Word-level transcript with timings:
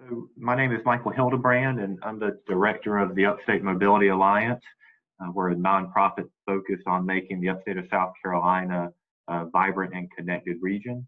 So 0.00 0.28
my 0.36 0.56
name 0.56 0.72
is 0.72 0.80
Michael 0.84 1.12
Hildebrand, 1.12 1.78
and 1.78 1.98
I'm 2.02 2.18
the 2.18 2.38
director 2.48 2.98
of 2.98 3.14
the 3.14 3.26
Upstate 3.26 3.62
Mobility 3.62 4.08
Alliance. 4.08 4.62
Uh, 5.20 5.30
we're 5.32 5.52
a 5.52 5.54
nonprofit 5.54 6.28
focused 6.46 6.86
on 6.86 7.06
making 7.06 7.40
the 7.40 7.48
upstate 7.48 7.76
of 7.76 7.86
South 7.90 8.12
Carolina 8.20 8.90
a 9.28 9.46
vibrant 9.46 9.94
and 9.94 10.10
connected 10.10 10.56
region. 10.60 11.06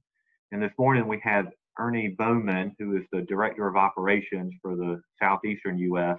And 0.52 0.62
this 0.62 0.70
morning 0.78 1.08
we 1.08 1.20
have 1.24 1.46
Ernie 1.78 2.14
Bowman, 2.16 2.76
who 2.78 2.96
is 2.96 3.02
the 3.12 3.22
director 3.22 3.66
of 3.66 3.76
operations 3.76 4.54
for 4.62 4.76
the 4.76 5.00
southeastern 5.20 5.78
U.S. 5.78 6.18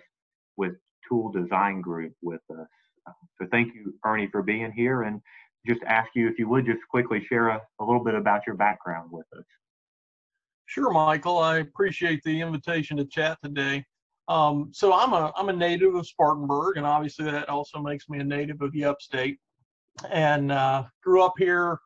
with 0.57 0.73
Toole 1.07 1.31
Design 1.31 1.79
Group 1.79 2.13
with 2.21 2.41
us. 2.51 2.67
So 3.39 3.47
thank 3.49 3.73
you, 3.73 3.93
Ernie, 4.05 4.27
for 4.29 4.43
being 4.43 4.73
here, 4.73 5.03
and 5.03 5.21
just 5.65 5.81
ask 5.87 6.09
you 6.15 6.27
if 6.27 6.37
you 6.37 6.49
would 6.49 6.65
just 6.65 6.81
quickly 6.91 7.25
share 7.29 7.47
a, 7.47 7.61
a 7.79 7.83
little 7.83 8.03
bit 8.03 8.13
about 8.13 8.41
your 8.45 8.57
background 8.57 9.09
with 9.09 9.25
us. 9.37 9.45
Sure, 10.67 10.91
Michael. 10.91 11.37
I 11.37 11.59
appreciate 11.59 12.21
the 12.23 12.41
invitation 12.41 12.97
to 12.97 13.05
chat 13.05 13.37
today. 13.41 13.85
Um, 14.27 14.69
so 14.73 14.93
I'm 14.93 15.13
a 15.13 15.31
I'm 15.37 15.47
a 15.47 15.53
native 15.53 15.95
of 15.95 16.05
Spartanburg, 16.05 16.75
and 16.75 16.85
obviously 16.85 17.23
that 17.25 17.47
also 17.47 17.79
makes 17.79 18.09
me 18.09 18.19
a 18.19 18.23
native 18.23 18.61
of 18.61 18.73
the 18.73 18.83
Upstate. 18.83 19.39
And 20.11 20.51
uh, 20.51 20.83
grew 21.01 21.23
up 21.23 21.33
here, 21.37 21.79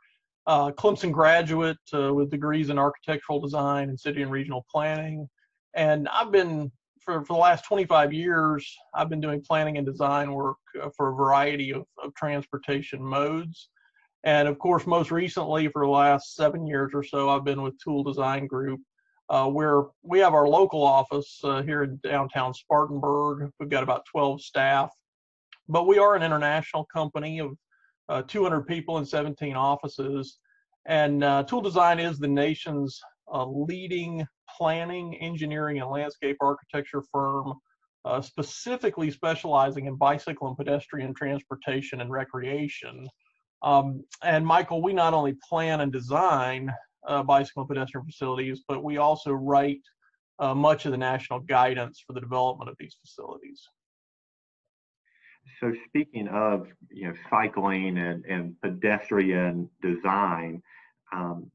uh, 0.47 0.71
Clemson 0.71 1.11
graduate 1.11 1.77
uh, 1.93 2.11
with 2.11 2.31
degrees 2.31 2.71
in 2.71 2.79
architectural 2.79 3.39
design 3.39 3.89
and 3.89 3.99
city 3.99 4.23
and 4.23 4.31
regional 4.31 4.65
planning. 4.69 5.29
And 5.75 6.09
I've 6.09 6.31
been 6.31 6.71
for 6.99 7.23
for 7.23 7.33
the 7.33 7.39
last 7.39 7.63
25 7.65 8.11
years, 8.11 8.75
I've 8.95 9.09
been 9.09 9.21
doing 9.21 9.41
planning 9.41 9.77
and 9.77 9.85
design 9.85 10.33
work 10.33 10.57
uh, 10.81 10.89
for 10.97 11.09
a 11.09 11.15
variety 11.15 11.71
of, 11.71 11.83
of 12.03 12.15
transportation 12.15 12.99
modes. 13.03 13.69
And 14.23 14.47
of 14.47 14.59
course, 14.59 14.85
most 14.85 15.11
recently, 15.11 15.67
for 15.67 15.83
the 15.83 15.91
last 15.91 16.35
seven 16.35 16.67
years 16.67 16.91
or 16.93 17.03
so, 17.03 17.29
I've 17.29 17.43
been 17.43 17.61
with 17.61 17.79
Toole 17.79 18.03
Design 18.03 18.45
Group, 18.45 18.79
uh, 19.29 19.47
where 19.47 19.85
we 20.03 20.19
have 20.19 20.33
our 20.33 20.47
local 20.47 20.83
office 20.83 21.39
uh, 21.43 21.63
here 21.63 21.83
in 21.83 21.99
downtown 22.03 22.53
Spartanburg. 22.53 23.49
We've 23.59 23.69
got 23.69 23.83
about 23.83 24.05
12 24.11 24.41
staff, 24.41 24.91
but 25.67 25.87
we 25.87 25.97
are 25.97 26.15
an 26.15 26.23
international 26.23 26.85
company 26.93 27.39
of 27.39 27.51
uh, 28.09 28.21
200 28.23 28.67
people 28.67 28.97
in 28.99 29.05
17 29.05 29.55
offices. 29.55 30.37
And 30.85 31.23
uh, 31.23 31.43
Toole 31.43 31.61
Design 31.61 31.99
is 31.99 32.19
the 32.19 32.27
nation's 32.27 32.99
uh, 33.33 33.45
leading 33.45 34.25
planning, 34.57 35.15
engineering, 35.15 35.79
and 35.79 35.89
landscape 35.89 36.37
architecture 36.41 37.03
firm. 37.11 37.53
Uh, 38.03 38.19
specifically 38.19 39.11
specializing 39.11 39.85
in 39.85 39.95
bicycle 39.95 40.47
and 40.47 40.57
pedestrian 40.57 41.13
transportation 41.13 42.01
and 42.01 42.09
recreation. 42.09 43.07
Um, 43.63 44.03
and 44.23 44.45
Michael, 44.45 44.81
we 44.81 44.93
not 44.93 45.13
only 45.13 45.35
plan 45.47 45.81
and 45.81 45.91
design 45.91 46.73
uh, 47.07 47.23
bicycle 47.23 47.61
and 47.61 47.69
pedestrian 47.69 48.05
facilities, 48.05 48.63
but 48.67 48.83
we 48.83 48.97
also 48.97 49.31
write 49.31 49.81
uh, 50.39 50.55
much 50.55 50.85
of 50.85 50.91
the 50.91 50.97
national 50.97 51.39
guidance 51.39 52.03
for 52.05 52.13
the 52.13 52.19
development 52.19 52.69
of 52.69 52.75
these 52.79 52.95
facilities. 53.01 53.61
So 55.59 55.73
speaking 55.87 56.27
of 56.27 56.67
you 56.89 57.07
know 57.07 57.13
cycling 57.29 57.97
and, 57.97 58.25
and 58.25 58.55
pedestrian 58.61 59.69
design, 59.81 60.61
um, 61.13 61.51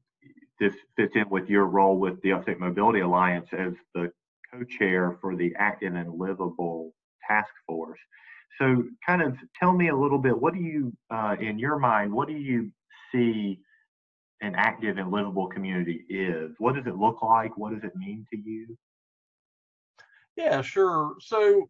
this 0.59 0.73
fits 0.95 1.15
in 1.15 1.29
with 1.29 1.49
your 1.49 1.65
role 1.65 1.97
with 1.97 2.21
the 2.21 2.33
Upstate 2.33 2.59
Mobility 2.59 3.01
Alliance 3.01 3.47
as 3.51 3.73
the 3.93 4.11
co-chair 4.51 5.17
for 5.21 5.35
the 5.35 5.53
Active 5.57 5.93
and 5.93 6.13
Livable 6.13 6.93
Task 7.27 7.49
Force. 7.65 7.99
So, 8.59 8.83
kind 9.05 9.21
of 9.21 9.35
tell 9.59 9.73
me 9.73 9.89
a 9.89 9.95
little 9.95 10.17
bit. 10.17 10.39
What 10.39 10.53
do 10.53 10.59
you, 10.59 10.93
uh, 11.11 11.35
in 11.39 11.59
your 11.59 11.77
mind, 11.77 12.11
what 12.11 12.27
do 12.27 12.33
you 12.33 12.71
see 13.11 13.59
an 14.41 14.55
active 14.55 14.97
and 14.97 15.11
livable 15.11 15.47
community 15.47 16.05
is? 16.09 16.51
What 16.57 16.75
does 16.75 16.85
it 16.87 16.95
look 16.95 17.21
like? 17.21 17.57
What 17.57 17.73
does 17.73 17.83
it 17.83 17.95
mean 17.95 18.25
to 18.31 18.37
you? 18.37 18.77
Yeah, 20.35 20.61
sure. 20.61 21.15
So, 21.19 21.67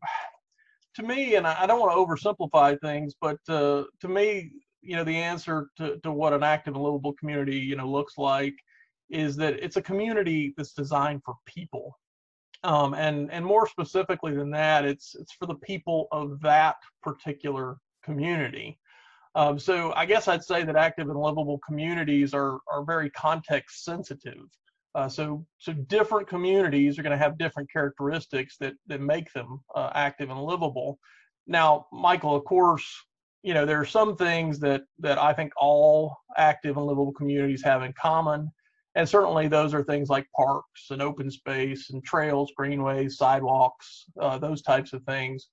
to 0.96 1.04
me, 1.04 1.36
and 1.36 1.46
I 1.46 1.66
don't 1.66 1.80
want 1.80 1.92
to 1.92 1.98
oversimplify 1.98 2.80
things, 2.82 3.14
but 3.20 3.38
uh, 3.48 3.84
to 4.02 4.08
me, 4.08 4.52
you 4.82 4.96
know, 4.96 5.04
the 5.04 5.16
answer 5.16 5.68
to, 5.78 5.98
to 6.04 6.12
what 6.12 6.34
an 6.34 6.44
active 6.44 6.76
and 6.76 6.84
livable 6.84 7.14
community, 7.14 7.58
you 7.58 7.76
know, 7.76 7.90
looks 7.90 8.18
like 8.18 8.56
is 9.10 9.36
that 9.38 9.54
it's 9.54 9.78
a 9.78 9.82
community 9.82 10.54
that's 10.58 10.74
designed 10.74 11.22
for 11.24 11.36
people 11.46 11.98
um, 12.68 12.94
and 12.94 13.32
and 13.32 13.46
more 13.46 13.66
specifically 13.66 14.36
than 14.36 14.52
that, 14.52 14.84
it's 14.84 15.16
it's 15.16 15.32
for 15.32 15.46
the 15.46 15.56
people 15.56 16.10
of 16.12 16.40
that 16.42 16.76
particular 17.02 17.78
community. 18.04 18.78
Um, 19.36 19.58
so 19.58 19.94
I 19.94 20.06
guess 20.06 20.28
I'd 20.28 20.44
say 20.44 20.64
that 20.64 20.76
active 20.76 21.10
and 21.10 21.18
livable 21.18 21.60
communities 21.66 22.34
are 22.34 22.60
are 22.70 22.84
very 22.84 23.10
context 23.12 23.86
sensitive. 23.86 24.44
Uh, 24.96 25.08
so 25.08 25.46
so 25.60 25.72
different 25.72 26.28
communities 26.28 27.00
are 27.00 27.04
going 27.04 27.18
to 27.18 27.24
have 27.24 27.38
different 27.38 27.72
characteristics 27.72 28.58
that 28.60 28.74
that 28.88 29.00
make 29.00 29.32
them 29.32 29.62
uh, 29.74 29.92
active 29.96 30.30
and 30.30 30.44
livable. 30.44 31.00
Now, 31.48 31.88
Michael, 31.94 32.36
of 32.36 32.44
course, 32.44 32.86
you 33.44 33.54
know 33.54 33.66
there 33.66 33.80
are 33.80 33.86
some 33.86 34.18
things 34.18 34.60
that 34.60 34.82
that 35.00 35.18
I 35.18 35.32
think 35.32 35.54
all 35.56 36.18
active 36.36 36.76
and 36.76 36.86
livable 36.86 37.14
communities 37.14 37.64
have 37.64 37.84
in 37.84 37.94
common 37.94 38.52
and 38.98 39.08
certainly 39.08 39.48
those 39.48 39.76
are 39.76 39.84
things 39.84 40.10
like 40.10 40.28
parks 40.36 40.88
and 40.90 41.04
open 41.04 41.30
space 41.30 41.92
and 41.92 42.04
trails, 42.04 42.52
greenways, 42.58 43.16
sidewalks, 43.18 44.06
uh, 44.20 44.40
those 44.40 44.64
types 44.64 44.92
of 44.92 45.04
things. 45.04 45.50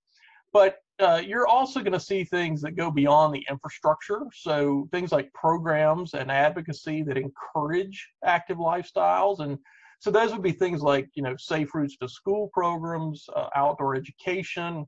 But 0.51 0.79
uh, 0.99 1.21
you're 1.23 1.47
also 1.47 1.81
going 1.81 1.93
to 1.93 2.01
see 2.01 2.25
things 2.25 2.63
that 2.63 2.75
go 2.75 2.91
beyond 2.91 3.35
the 3.35 3.45
infrastructure. 3.51 4.23
So 4.33 4.89
things 4.93 5.13
like 5.13 5.31
programs 5.35 6.15
and 6.15 6.31
advocacy 6.31 7.03
that 7.03 7.19
encourage 7.19 8.09
active 8.25 8.57
lifestyles. 8.57 9.41
And 9.41 9.59
so 9.99 10.11
those 10.11 10.33
would 10.33 10.43
be 10.43 10.53
things 10.53 10.81
like, 10.81 11.11
you 11.13 11.23
know, 11.23 11.37
safe 11.37 11.75
routes 11.75 11.99
to 11.99 12.09
school 12.09 12.49
programs, 12.55 13.27
uh, 13.37 13.49
outdoor 13.55 13.95
education, 13.95 14.87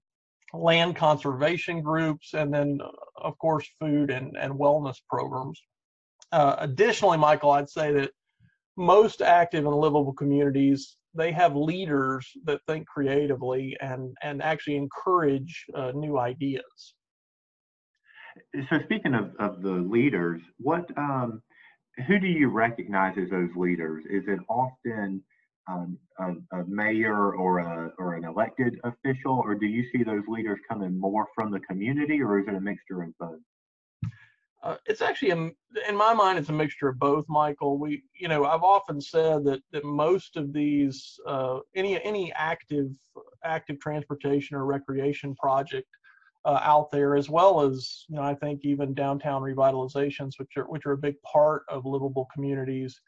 land 0.55 0.97
conservation 0.97 1.83
groups, 1.83 2.33
and 2.33 2.55
then, 2.55 2.79
uh, 2.83 2.89
of 3.21 3.37
course, 3.39 3.69
food 3.79 4.11
and, 4.11 4.35
and 4.41 4.55
wellness 4.55 4.97
programs. 5.11 5.61
Uh, 6.33 6.57
additionally, 6.59 7.19
Michael, 7.19 7.51
I'd 7.51 7.69
say 7.69 7.93
that 7.93 8.13
most 8.77 9.23
active 9.23 9.65
and 9.67 9.75
livable 9.75 10.13
communities 10.13 10.97
they 11.17 11.33
have 11.33 11.57
leaders 11.57 12.31
that 12.45 12.61
think 12.67 12.87
creatively 12.87 13.77
and 13.81 14.15
and 14.23 14.43
actually 14.43 14.77
encourage 14.77 15.65
uh, 15.75 15.93
new 15.95 16.19
ideas. 16.19 16.95
So 18.69 18.79
speaking 18.85 19.15
of, 19.15 19.33
of 19.39 19.63
the 19.63 19.71
leaders 19.71 20.43
what 20.59 20.87
um, 20.99 21.43
who 22.07 22.19
do 22.19 22.27
you 22.27 22.49
recognize 22.49 23.17
as 23.17 23.31
those 23.31 23.49
leaders? 23.57 24.05
Is 24.11 24.25
it 24.29 24.41
often 24.49 25.23
um, 25.69 25.99
a, 26.19 26.59
a, 26.59 26.65
mayor 26.67 27.35
or 27.35 27.59
a 27.59 27.93
or 27.99 28.15
an 28.15 28.25
elected 28.25 28.79
official 28.85 29.41
or 29.45 29.55
do 29.55 29.67
you 29.67 29.85
see 29.91 30.05
those 30.05 30.23
leaders 30.29 30.59
coming 30.69 30.99
more 30.99 31.27
from 31.35 31.51
the 31.51 31.61
community 31.61 32.23
or 32.23 32.39
is 32.39 32.47
it 32.47 32.55
a 32.55 32.61
mixture 32.61 33.03
of 33.03 33.19
both 33.19 33.41
uh, 34.67 34.77
it's 34.87 35.01
actually, 35.01 35.31
a, 35.31 35.37
in 35.89 35.97
my 35.97 36.13
mind, 36.13 36.41
it's 36.41 36.49
a 36.49 36.53
mixture 36.53 36.89
of 36.89 36.99
both, 36.99 37.25
Michael. 37.29 37.79
We, 37.79 38.03
you 38.19 38.27
know, 38.27 38.45
I've 38.45 38.65
often 38.65 39.01
said 39.01 39.45
that 39.45 39.61
that 39.71 39.85
most 39.85 40.37
of 40.37 40.53
these, 40.53 41.21
uh, 41.25 41.61
any 41.77 42.03
any 42.03 42.33
active 42.33 42.91
active 43.45 43.79
transportation 43.79 44.57
or 44.57 44.65
recreation 44.65 45.37
project 45.37 45.87
uh, 46.45 46.59
out 46.63 46.91
there, 46.91 47.15
as 47.15 47.31
well 47.31 47.61
as 47.61 48.05
you 48.09 48.17
know, 48.17 48.23
I 48.23 48.35
think 48.35 48.65
even 48.65 48.93
downtown 48.93 49.43
revitalizations, 49.43 50.33
which 50.39 50.57
are 50.57 50.65
which 50.65 50.85
are 50.85 50.93
a 50.93 50.99
big 50.99 51.15
part 51.23 51.63
of 51.69 51.87
livable 51.87 52.27
communities, 52.35 53.01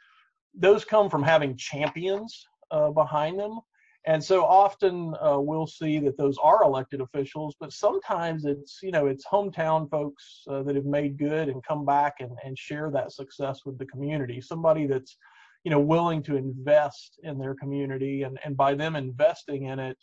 those 0.54 0.84
come 0.84 1.10
from 1.10 1.24
having 1.24 1.56
champions 1.56 2.46
uh, 2.70 2.90
behind 2.90 3.36
them. 3.36 3.58
And 4.08 4.24
so 4.24 4.42
often 4.42 5.14
uh, 5.22 5.38
we'll 5.38 5.66
see 5.66 5.98
that 5.98 6.16
those 6.16 6.38
are 6.38 6.62
elected 6.62 7.02
officials, 7.02 7.54
but 7.60 7.74
sometimes 7.74 8.46
it's, 8.46 8.78
you 8.82 8.90
know, 8.90 9.06
it's 9.06 9.26
hometown 9.26 9.88
folks 9.90 10.44
uh, 10.50 10.62
that 10.62 10.76
have 10.76 10.86
made 10.86 11.18
good 11.18 11.50
and 11.50 11.62
come 11.62 11.84
back 11.84 12.14
and, 12.20 12.32
and 12.42 12.56
share 12.56 12.90
that 12.90 13.12
success 13.12 13.66
with 13.66 13.76
the 13.76 13.84
community. 13.84 14.40
Somebody 14.40 14.86
that's, 14.86 15.18
you 15.62 15.70
know, 15.70 15.78
willing 15.78 16.22
to 16.22 16.36
invest 16.36 17.20
in 17.22 17.38
their 17.38 17.54
community. 17.54 18.22
And, 18.22 18.38
and 18.44 18.56
by 18.56 18.72
them 18.72 18.96
investing 18.96 19.64
in 19.64 19.78
it, 19.78 19.98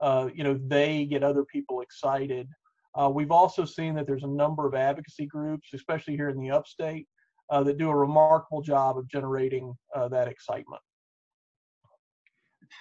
uh, 0.00 0.30
you 0.34 0.42
know, 0.42 0.58
they 0.66 1.04
get 1.04 1.22
other 1.22 1.44
people 1.44 1.80
excited. 1.80 2.48
Uh, 3.00 3.08
we've 3.08 3.30
also 3.30 3.64
seen 3.64 3.94
that 3.94 4.08
there's 4.08 4.24
a 4.24 4.28
number 4.42 4.66
of 4.66 4.74
advocacy 4.74 5.26
groups, 5.26 5.68
especially 5.74 6.16
here 6.16 6.28
in 6.28 6.40
the 6.40 6.50
upstate, 6.50 7.06
uh, 7.50 7.62
that 7.62 7.78
do 7.78 7.88
a 7.88 7.96
remarkable 7.96 8.62
job 8.62 8.98
of 8.98 9.06
generating 9.06 9.72
uh, 9.94 10.08
that 10.08 10.26
excitement. 10.26 10.82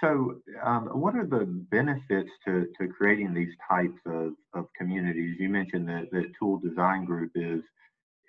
So, 0.02 0.42
um, 0.64 0.88
what 0.88 1.16
are 1.16 1.26
the 1.26 1.46
benefits 1.46 2.30
to, 2.46 2.68
to 2.80 2.88
creating 2.88 3.34
these 3.34 3.54
types 3.70 4.00
of, 4.06 4.34
of 4.54 4.68
communities? 4.78 5.38
You 5.40 5.50
mentioned 5.50 5.88
that, 5.90 6.12
that 6.12 6.32
Toole 6.38 6.60
Design 6.60 7.06
Group 7.06 7.32
is 7.36 7.62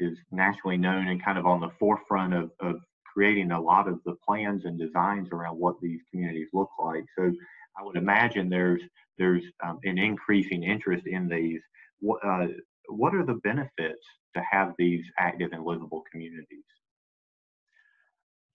is 0.00 0.19
nationally 0.32 0.76
known 0.76 1.06
and 1.06 1.25
kind 1.25 1.38
of 1.38 1.46
on 1.46 1.61
the 1.61 1.70
forefront 1.78 2.34
of, 2.34 2.50
of 2.61 2.76
creating 3.05 3.52
a 3.52 3.61
lot 3.61 3.87
of 3.87 4.00
the 4.05 4.16
plans 4.26 4.64
and 4.64 4.76
designs 4.78 5.28
around 5.31 5.56
what 5.56 5.76
these 5.81 6.00
communities 6.11 6.49
look 6.52 6.70
like. 6.78 7.05
So, 7.16 7.32
I 7.78 7.82
would 7.82 7.96
imagine 7.96 8.49
there's 8.49 8.82
there's 9.19 9.44
um, 9.64 9.78
an 9.84 9.99
increasing 9.99 10.62
interest 10.62 11.06
in 11.06 11.28
these. 11.28 11.60
What 12.00 12.25
uh, 12.25 12.46
what 12.88 13.14
are 13.14 13.25
the 13.25 13.40
benefits 13.44 14.05
to 14.37 14.43
have 14.49 14.75
these 14.78 15.05
active 15.19 15.50
and 15.52 15.64
livable 15.64 16.05
communities? 16.10 16.64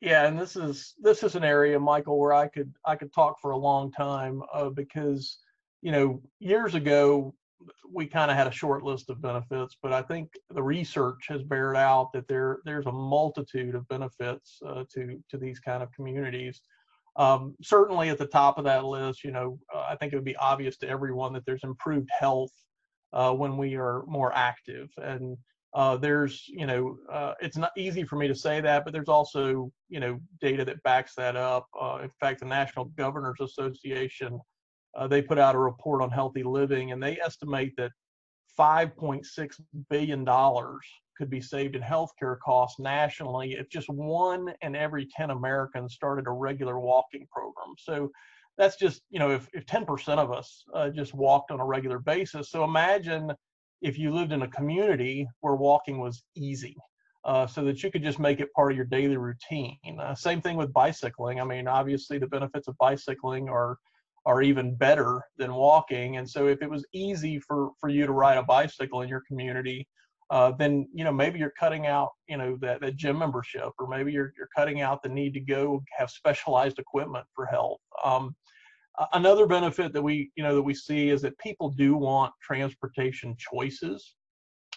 Yeah, 0.01 0.27
and 0.27 0.39
this 0.39 0.55
is 0.55 0.93
this 1.01 1.23
is 1.23 1.35
an 1.35 1.43
area, 1.43 1.79
Michael, 1.79 2.17
where 2.17 2.33
I 2.33 2.47
could 2.47 2.73
I 2.85 2.95
could 2.95 3.13
talk 3.13 3.39
for 3.41 3.51
a 3.51 3.57
long 3.57 3.91
time 3.91 4.41
uh, 4.53 4.69
because 4.69 5.39
you 5.81 5.91
know 5.91 6.21
years 6.39 6.73
ago 6.75 7.33
we 7.91 8.05
kind 8.05 8.31
of 8.31 8.37
had 8.37 8.47
a 8.47 8.51
short 8.51 8.83
list 8.83 9.09
of 9.09 9.21
benefits, 9.21 9.75
but 9.81 9.91
I 9.91 10.01
think 10.01 10.29
the 10.49 10.63
research 10.63 11.25
has 11.27 11.43
bared 11.43 11.75
out 11.75 12.13
that 12.13 12.27
there 12.29 12.59
there's 12.63 12.85
a 12.85 12.91
multitude 12.91 13.75
of 13.75 13.87
benefits 13.89 14.59
uh, 14.65 14.85
to 14.93 15.21
to 15.29 15.37
these 15.37 15.59
kind 15.59 15.83
of 15.83 15.91
communities. 15.91 16.61
Um, 17.17 17.55
certainly 17.61 18.07
at 18.09 18.17
the 18.17 18.27
top 18.27 18.57
of 18.57 18.63
that 18.63 18.85
list, 18.85 19.25
you 19.25 19.31
know, 19.31 19.59
uh, 19.75 19.81
I 19.89 19.97
think 19.97 20.13
it 20.13 20.15
would 20.15 20.23
be 20.23 20.37
obvious 20.37 20.77
to 20.77 20.87
everyone 20.87 21.33
that 21.33 21.45
there's 21.45 21.65
improved 21.65 22.09
health 22.17 22.53
uh, 23.11 23.33
when 23.33 23.57
we 23.57 23.75
are 23.75 24.03
more 24.05 24.31
active, 24.33 24.89
and 24.97 25.37
uh, 25.73 25.97
there's 25.97 26.45
you 26.47 26.65
know 26.65 26.97
uh, 27.11 27.33
it's 27.41 27.57
not 27.57 27.71
easy 27.77 28.03
for 28.03 28.15
me 28.15 28.27
to 28.27 28.35
say 28.35 28.61
that, 28.61 28.83
but 28.83 28.93
there's 28.93 29.09
also 29.09 29.71
you 29.89 29.99
know 29.99 30.19
data 30.41 30.65
that 30.65 30.81
backs 30.83 31.13
that 31.15 31.35
up. 31.35 31.67
Uh, 31.79 31.99
in 32.03 32.11
fact, 32.19 32.39
the 32.39 32.45
National 32.45 32.85
Governors 32.85 33.37
Association 33.41 34.39
uh, 34.95 35.07
they 35.07 35.21
put 35.21 35.37
out 35.37 35.55
a 35.55 35.59
report 35.59 36.01
on 36.01 36.09
healthy 36.09 36.43
living, 36.43 36.91
and 36.91 37.01
they 37.01 37.19
estimate 37.19 37.73
that 37.77 37.91
5.6 38.59 39.61
billion 39.89 40.23
dollars 40.25 40.85
could 41.17 41.29
be 41.29 41.41
saved 41.41 41.75
in 41.75 41.81
healthcare 41.81 42.37
costs 42.39 42.79
nationally 42.79 43.53
if 43.53 43.69
just 43.69 43.89
one 43.89 44.53
in 44.61 44.75
every 44.75 45.07
10 45.15 45.31
Americans 45.31 45.93
started 45.93 46.27
a 46.27 46.31
regular 46.31 46.79
walking 46.79 47.27
program. 47.31 47.75
So 47.77 48.09
that's 48.57 48.77
just, 48.77 49.01
you 49.09 49.19
know, 49.19 49.31
if, 49.31 49.47
if 49.53 49.65
10% 49.65 50.17
of 50.17 50.31
us 50.31 50.63
uh, 50.73 50.89
just 50.89 51.13
walked 51.13 51.51
on 51.51 51.59
a 51.59 51.65
regular 51.65 51.99
basis. 51.99 52.49
So 52.49 52.63
imagine 52.63 53.31
if 53.81 53.97
you 53.97 54.13
lived 54.13 54.31
in 54.31 54.43
a 54.43 54.47
community 54.47 55.27
where 55.41 55.55
walking 55.55 55.99
was 55.99 56.23
easy. 56.35 56.75
Uh, 57.25 57.45
so 57.45 57.65
that 57.65 57.83
you 57.83 57.91
could 57.91 58.01
just 58.01 58.17
make 58.17 58.39
it 58.39 58.51
part 58.53 58.71
of 58.71 58.77
your 58.77 58.85
daily 58.85 59.17
routine. 59.17 59.77
Uh, 60.01 60.15
same 60.15 60.41
thing 60.41 60.55
with 60.55 60.71
bicycling. 60.71 61.41
I 61.41 61.43
mean, 61.43 61.67
obviously, 61.67 62.17
the 62.17 62.27
benefits 62.27 62.69
of 62.69 62.77
bicycling 62.77 63.49
are 63.49 63.77
are 64.25 64.41
even 64.41 64.75
better 64.75 65.21
than 65.37 65.53
walking. 65.53 66.17
And 66.17 66.29
so 66.29 66.47
if 66.47 66.61
it 66.61 66.69
was 66.69 66.85
easy 66.93 67.39
for, 67.39 67.71
for 67.79 67.89
you 67.89 68.05
to 68.05 68.11
ride 68.13 68.37
a 68.37 68.43
bicycle 68.43 69.01
in 69.01 69.09
your 69.09 69.23
community, 69.27 69.87
uh, 70.29 70.51
then 70.51 70.87
you 70.93 71.03
know 71.03 71.11
maybe 71.11 71.39
you're 71.39 71.53
cutting 71.59 71.87
out 71.87 72.09
you 72.27 72.37
know 72.37 72.57
that, 72.61 72.81
that 72.81 72.95
gym 72.95 73.17
membership 73.17 73.69
or 73.79 73.87
maybe 73.87 74.11
you're, 74.11 74.31
you're 74.37 74.49
cutting 74.55 74.81
out 74.81 75.01
the 75.01 75.09
need 75.09 75.33
to 75.33 75.39
go 75.39 75.81
have 75.97 76.09
specialized 76.09 76.77
equipment 76.77 77.25
for 77.33 77.45
health 77.45 77.79
um, 78.03 78.35
another 79.13 79.45
benefit 79.45 79.93
that 79.93 80.01
we 80.01 80.31
you 80.35 80.43
know 80.43 80.55
that 80.55 80.61
we 80.61 80.73
see 80.73 81.09
is 81.09 81.21
that 81.21 81.37
people 81.37 81.69
do 81.69 81.95
want 81.95 82.33
transportation 82.41 83.35
choices 83.37 84.15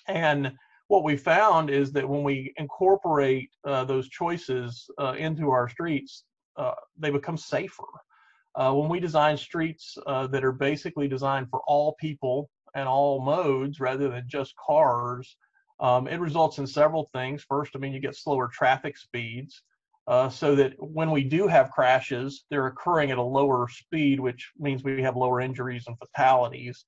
and 0.08 0.52
what 0.88 1.04
we 1.04 1.16
found 1.16 1.70
is 1.70 1.92
that 1.92 2.06
when 2.08 2.22
we 2.22 2.52
incorporate 2.56 3.48
uh, 3.66 3.84
those 3.84 4.08
choices 4.08 4.86
uh, 5.00 5.14
into 5.18 5.50
our 5.50 5.68
streets 5.68 6.24
uh, 6.56 6.72
they 6.98 7.10
become 7.10 7.36
safer 7.36 7.84
uh, 8.54 8.72
when 8.72 8.88
we 8.88 9.00
design 9.00 9.36
streets 9.36 9.96
uh, 10.06 10.26
that 10.26 10.44
are 10.44 10.52
basically 10.52 11.08
designed 11.08 11.48
for 11.50 11.62
all 11.66 11.94
people 11.98 12.50
and 12.74 12.88
all 12.88 13.22
modes 13.22 13.80
rather 13.80 14.08
than 14.08 14.24
just 14.26 14.54
cars, 14.56 15.36
um, 15.80 16.06
it 16.06 16.20
results 16.20 16.58
in 16.58 16.66
several 16.66 17.08
things. 17.12 17.44
First, 17.48 17.72
I 17.74 17.78
mean, 17.78 17.92
you 17.92 18.00
get 18.00 18.14
slower 18.14 18.48
traffic 18.52 18.96
speeds. 18.96 19.62
Uh, 20.08 20.28
so 20.28 20.56
that 20.56 20.72
when 20.78 21.12
we 21.12 21.22
do 21.22 21.46
have 21.46 21.70
crashes, 21.70 22.44
they're 22.50 22.66
occurring 22.66 23.12
at 23.12 23.18
a 23.18 23.22
lower 23.22 23.68
speed, 23.68 24.18
which 24.18 24.50
means 24.58 24.82
we 24.82 25.00
have 25.00 25.16
lower 25.16 25.40
injuries 25.40 25.84
and 25.86 25.96
fatalities. 25.98 26.86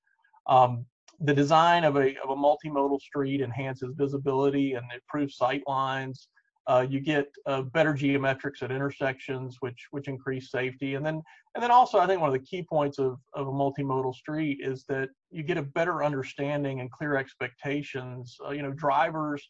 Um, 0.49 0.85
the 1.21 1.35
design 1.35 1.85
of 1.85 1.97
a, 1.97 2.17
of 2.23 2.31
a 2.31 2.37
multimodal 2.37 3.01
street 3.01 3.41
enhances 3.41 3.95
visibility 3.97 4.75
and 4.75 4.85
improves 4.93 5.37
sight 5.37 5.63
lines. 5.69 6.29
Uh, 6.67 6.85
you 6.89 6.99
get 6.99 7.27
uh, 7.47 7.63
better 7.63 7.93
geometrics 7.93 8.63
at 8.63 8.73
intersections, 8.73 9.59
which 9.61 9.87
which 9.91 10.09
increase 10.09 10.51
safety, 10.51 10.95
and 10.95 11.05
then 11.05 11.23
and 11.55 11.63
then 11.63 11.71
also 11.71 11.99
I 11.99 12.07
think 12.07 12.21
one 12.21 12.31
of 12.31 12.33
the 12.33 12.47
key 12.47 12.63
points 12.63 12.99
of 12.99 13.19
of 13.35 13.49
a 13.49 13.53
multimodal 13.53 14.15
street 14.15 14.61
is 14.63 14.85
that 14.89 15.11
you 15.31 15.43
get 15.43 15.59
a 15.59 15.63
better 15.63 16.03
understanding 16.03 16.81
and 16.81 16.91
clear 16.91 17.17
expectations. 17.17 18.37
Uh, 18.45 18.53
you 18.53 18.63
know, 18.63 18.73
drivers 18.73 19.47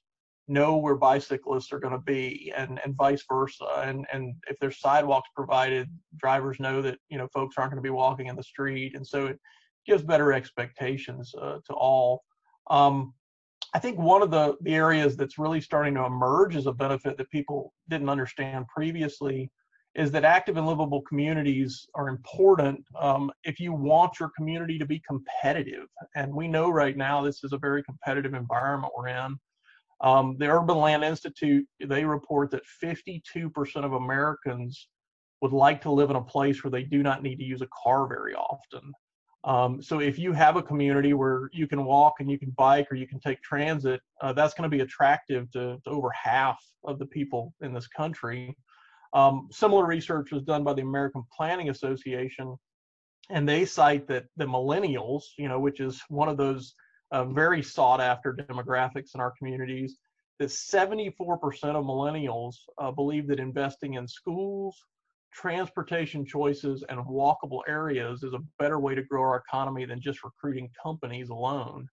know 0.46 0.76
where 0.76 0.94
bicyclists 0.94 1.72
are 1.72 1.78
going 1.78 1.94
to 1.94 1.98
be, 1.98 2.52
and 2.56 2.80
and 2.84 2.94
vice 2.96 3.24
versa. 3.28 3.66
And 3.84 4.06
and 4.12 4.34
if 4.48 4.58
there's 4.60 4.80
sidewalks 4.80 5.30
provided, 5.34 5.88
drivers 6.16 6.60
know 6.60 6.82
that 6.82 6.98
you 7.08 7.18
know 7.18 7.28
folks 7.32 7.56
aren't 7.56 7.72
going 7.72 7.82
to 7.82 7.86
be 7.86 7.90
walking 7.90 8.26
in 8.26 8.36
the 8.36 8.42
street, 8.42 8.94
and 8.94 9.06
so 9.06 9.26
it 9.26 9.38
gives 9.86 10.02
better 10.02 10.32
expectations 10.32 11.34
uh, 11.40 11.58
to 11.66 11.74
all. 11.74 12.24
Um, 12.70 13.14
I 13.74 13.80
think 13.80 13.98
one 13.98 14.22
of 14.22 14.30
the, 14.30 14.56
the 14.60 14.74
areas 14.74 15.16
that's 15.16 15.36
really 15.36 15.60
starting 15.60 15.94
to 15.94 16.04
emerge 16.04 16.54
as 16.54 16.66
a 16.66 16.72
benefit 16.72 17.18
that 17.18 17.30
people 17.30 17.74
didn't 17.88 18.08
understand 18.08 18.66
previously 18.68 19.50
is 19.96 20.10
that 20.10 20.24
active 20.24 20.56
and 20.56 20.66
livable 20.66 21.02
communities 21.02 21.86
are 21.94 22.08
important 22.08 22.84
um, 23.00 23.30
if 23.44 23.60
you 23.60 23.72
want 23.72 24.18
your 24.18 24.30
community 24.36 24.78
to 24.78 24.86
be 24.86 25.00
competitive. 25.06 25.86
And 26.16 26.32
we 26.32 26.48
know 26.48 26.70
right 26.70 26.96
now 26.96 27.22
this 27.22 27.44
is 27.44 27.52
a 27.52 27.58
very 27.58 27.82
competitive 27.82 28.34
environment 28.34 28.92
we're 28.96 29.08
in. 29.08 29.38
Um, 30.04 30.36
the 30.38 30.46
Urban 30.46 30.76
Land 30.76 31.02
Institute, 31.02 31.66
they 31.82 32.04
report 32.04 32.50
that 32.50 32.62
52% 32.82 33.50
of 33.76 33.94
Americans 33.94 34.88
would 35.40 35.52
like 35.52 35.80
to 35.80 35.90
live 35.90 36.10
in 36.10 36.16
a 36.16 36.22
place 36.22 36.62
where 36.62 36.70
they 36.70 36.82
do 36.82 37.02
not 37.02 37.22
need 37.22 37.36
to 37.36 37.44
use 37.44 37.62
a 37.62 37.68
car 37.82 38.06
very 38.06 38.34
often. 38.34 38.92
Um, 39.44 39.82
so 39.82 40.00
if 40.00 40.18
you 40.18 40.32
have 40.32 40.56
a 40.56 40.62
community 40.62 41.14
where 41.14 41.48
you 41.52 41.66
can 41.66 41.84
walk 41.86 42.14
and 42.20 42.30
you 42.30 42.38
can 42.38 42.50
bike 42.50 42.86
or 42.90 42.96
you 42.96 43.06
can 43.06 43.18
take 43.18 43.42
transit, 43.42 44.00
uh, 44.20 44.34
that's 44.34 44.52
going 44.52 44.70
to 44.70 44.74
be 44.74 44.82
attractive 44.82 45.50
to, 45.52 45.78
to, 45.84 45.90
over 45.90 46.10
half 46.10 46.62
of 46.84 46.98
the 46.98 47.06
people 47.06 47.54
in 47.62 47.72
this 47.72 47.86
country. 47.86 48.54
Um, 49.14 49.48
similar 49.50 49.86
research 49.86 50.32
was 50.32 50.42
done 50.42 50.64
by 50.64 50.74
the 50.74 50.82
American 50.82 51.22
Planning 51.34 51.70
Association, 51.70 52.56
and 53.30 53.48
they 53.48 53.64
cite 53.64 54.06
that 54.08 54.24
the 54.36 54.44
millennials, 54.44 55.22
you 55.38 55.48
know, 55.48 55.60
which 55.60 55.80
is 55.80 56.02
one 56.08 56.28
of 56.28 56.36
those 56.36 56.74
uh, 57.14 57.24
very 57.24 57.62
sought 57.62 58.00
after 58.00 58.34
demographics 58.34 59.14
in 59.14 59.20
our 59.20 59.32
communities, 59.38 59.98
that 60.40 60.48
74% 60.48 61.06
of 61.76 61.84
millennials 61.84 62.56
uh, 62.78 62.90
believe 62.90 63.28
that 63.28 63.38
investing 63.38 63.94
in 63.94 64.08
schools, 64.08 64.76
transportation 65.32 66.26
choices 66.26 66.82
and 66.88 66.98
walkable 67.06 67.60
areas 67.68 68.24
is 68.24 68.32
a 68.32 68.40
better 68.58 68.80
way 68.80 68.96
to 68.96 69.02
grow 69.02 69.22
our 69.22 69.36
economy 69.48 69.84
than 69.84 70.00
just 70.00 70.24
recruiting 70.24 70.68
companies 70.82 71.28
alone. 71.28 71.88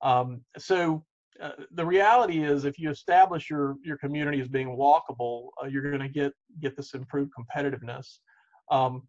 Um, 0.00 0.42
so 0.56 1.04
uh, 1.42 1.50
the 1.72 1.84
reality 1.84 2.44
is 2.44 2.64
if 2.64 2.78
you 2.78 2.88
establish 2.88 3.50
your 3.50 3.76
your 3.82 3.96
community 3.96 4.40
as 4.40 4.48
being 4.48 4.76
walkable, 4.76 5.48
uh, 5.60 5.66
you're 5.66 5.82
going 5.90 6.02
to 6.02 6.08
get 6.08 6.32
get 6.60 6.76
this 6.76 6.94
improved 6.94 7.32
competitiveness. 7.36 8.18
Um, 8.70 9.08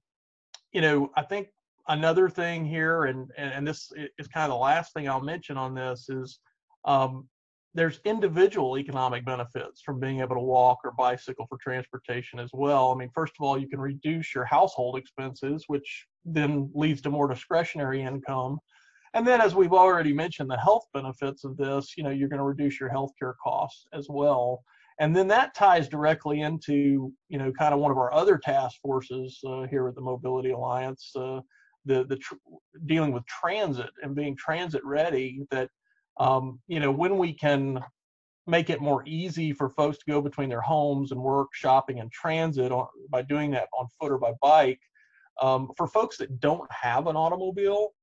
you 0.72 0.82
know, 0.82 1.12
I 1.16 1.22
think 1.22 1.50
another 1.88 2.30
thing 2.30 2.66
here, 2.66 3.06
and, 3.06 3.30
and, 3.38 3.68
this 3.68 3.92
is 4.18 4.28
kind 4.28 4.46
of 4.46 4.52
the 4.52 4.62
last 4.62 4.94
thing 4.94 5.10
I'll 5.10 5.22
mention 5.22 5.58
on 5.58 5.74
this 5.74 6.08
is 6.10 6.40
um, 6.86 7.28
there's 7.74 8.00
individual 8.06 8.78
economic 8.78 9.26
benefits 9.26 9.82
from 9.82 10.00
being 10.00 10.20
able 10.20 10.36
to 10.36 10.42
walk 10.42 10.80
or 10.84 10.92
bicycle 10.92 11.46
for 11.48 11.58
transportation 11.58 12.40
as 12.40 12.50
well. 12.54 12.92
I 12.92 12.96
mean, 12.96 13.10
first 13.14 13.34
of 13.40 13.46
all, 13.46 13.58
you 13.58 13.68
can 13.68 13.80
reduce 13.80 14.34
your 14.36 14.46
household 14.46 14.98
expenses, 14.98 15.66
which 15.68 16.06
then 16.24 16.70
leads 16.74 17.02
to 17.02 17.10
more 17.10 17.28
discretionary 17.28 18.02
income. 18.02 18.60
And 19.16 19.28
then, 19.28 19.42
as 19.42 19.56
we've 19.56 19.74
already 19.74 20.14
mentioned, 20.14 20.50
the 20.50 20.58
health 20.58 20.86
benefits 20.94 21.44
of 21.44 21.58
this, 21.58 21.94
you 21.98 22.04
know, 22.04 22.10
you're 22.10 22.30
going 22.30 22.40
to 22.40 22.46
reduce 22.46 22.80
your 22.80 22.90
healthcare 22.90 23.34
costs 23.44 23.88
as 23.94 24.08
well. 24.10 24.64
And 25.00 25.16
then 25.16 25.28
that 25.30 25.56
ties 25.56 25.88
directly 25.88 26.42
into, 26.42 27.12
you 27.30 27.38
know, 27.40 27.52
kind 27.52 27.74
of 27.74 27.80
one 27.80 27.92
of 27.92 27.98
our 27.98 28.14
other 28.14 28.38
task 28.38 28.80
forces 28.82 29.40
uh, 29.48 29.64
here 29.64 29.88
at 29.88 29.96
the 29.96 30.02
Mobility 30.02 30.52
Alliance, 30.52 31.12
uh, 31.16 31.42
the 31.86 32.06
the 32.06 32.18
tr- 32.18 32.36
dealing 32.86 33.12
with 33.12 33.26
transit 33.26 33.90
and 34.02 34.16
being 34.16 34.36
transit 34.36 34.84
ready. 34.84 35.46
That 35.52 35.70
um, 36.20 36.60
you 36.68 36.80
know, 36.80 36.92
when 36.92 37.18
we 37.18 37.34
can 37.34 37.84
make 38.46 38.70
it 38.70 38.82
more 38.82 39.04
easy 39.06 39.54
for 39.54 39.70
folks 39.70 39.98
to 39.98 40.06
go 40.08 40.22
between 40.22 40.50
their 40.50 40.62
homes 40.62 41.12
and 41.12 41.22
work, 41.22 41.50
shopping, 41.54 42.00
and 42.00 42.12
transit 42.12 42.72
on, 42.72 42.88
by 43.10 43.22
doing 43.22 43.52
that 43.52 43.70
on 43.78 43.88
foot 44.00 44.12
or 44.12 44.18
by 44.18 44.34
bike, 44.42 44.80
um, 45.42 45.70
for 45.78 45.88
folks 45.88 46.18
that 46.18 46.40
don't 46.40 46.70
have 46.72 47.08
an 47.08 47.16
automobile, 47.16 47.94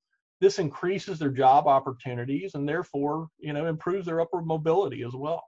this 0.40 0.58
increases 0.58 1.18
their 1.18 1.30
job 1.30 1.66
opportunities 1.66 2.54
and 2.54 2.68
therefore, 2.68 3.28
you 3.38 3.52
know, 3.52 3.66
improves 3.66 4.06
their 4.06 4.20
upward 4.20 4.46
mobility 4.46 5.02
as 5.02 5.12
well. 5.12 5.44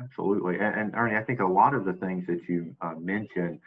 Absolutely, 0.00 0.56
and, 0.56 0.74
and 0.78 0.94
Ernie, 0.94 1.16
I 1.16 1.22
think 1.22 1.40
a 1.40 1.46
lot 1.46 1.74
of 1.74 1.84
the 1.84 1.94
things 1.94 2.26
that 2.26 2.40
you 2.48 2.74
uh, 2.80 2.94
mentioned 2.98 3.60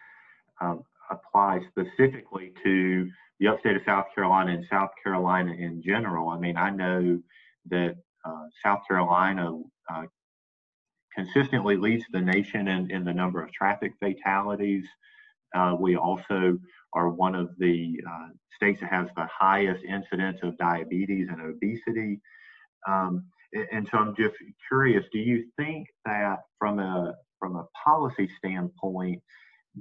um, 0.61 0.83
apply 1.09 1.61
specifically 1.69 2.53
to 2.63 3.09
the 3.39 3.47
upstate 3.47 3.75
of 3.75 3.81
South 3.85 4.05
Carolina 4.13 4.51
and 4.51 4.65
South 4.69 4.89
Carolina 5.03 5.53
in 5.53 5.81
general. 5.81 6.29
I 6.29 6.39
mean, 6.39 6.57
I 6.57 6.69
know 6.69 7.19
that 7.69 7.95
uh, 8.25 8.45
South 8.63 8.81
Carolina 8.87 9.61
uh, 9.91 10.03
consistently 11.15 11.77
leads 11.77 12.05
the 12.11 12.21
nation 12.21 12.67
in, 12.67 12.91
in 12.91 13.03
the 13.03 13.13
number 13.13 13.41
of 13.41 13.51
traffic 13.51 13.93
fatalities. 13.99 14.85
Uh, 15.55 15.75
we 15.79 15.95
also 15.95 16.57
are 16.93 17.09
one 17.09 17.35
of 17.35 17.49
the 17.59 17.99
uh, 18.09 18.27
states 18.55 18.81
that 18.81 18.91
has 18.91 19.07
the 19.15 19.27
highest 19.31 19.83
incidence 19.83 20.39
of 20.43 20.57
diabetes 20.57 21.27
and 21.29 21.41
obesity. 21.41 22.19
Um, 22.87 23.25
and, 23.53 23.67
and 23.71 23.89
so 23.89 23.97
I'm 23.99 24.15
just 24.15 24.35
curious, 24.67 25.05
do 25.11 25.19
you 25.19 25.45
think 25.57 25.87
that 26.05 26.39
from 26.57 26.79
a 26.79 27.15
from 27.39 27.55
a 27.55 27.65
policy 27.85 28.29
standpoint, 28.37 29.21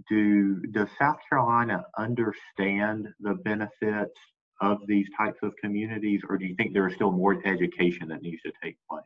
do 0.08 0.60
does 0.72 0.88
South 0.98 1.16
Carolina 1.28 1.84
understand 1.98 3.08
the 3.20 3.34
benefits 3.44 4.18
of 4.60 4.78
these 4.86 5.06
types 5.16 5.38
of 5.42 5.52
communities, 5.62 6.20
or 6.28 6.36
do 6.36 6.46
you 6.46 6.54
think 6.56 6.72
there 6.72 6.88
is 6.88 6.94
still 6.94 7.12
more 7.12 7.40
education 7.46 8.08
that 8.08 8.22
needs 8.22 8.42
to 8.42 8.52
take 8.62 8.76
place? 8.90 9.04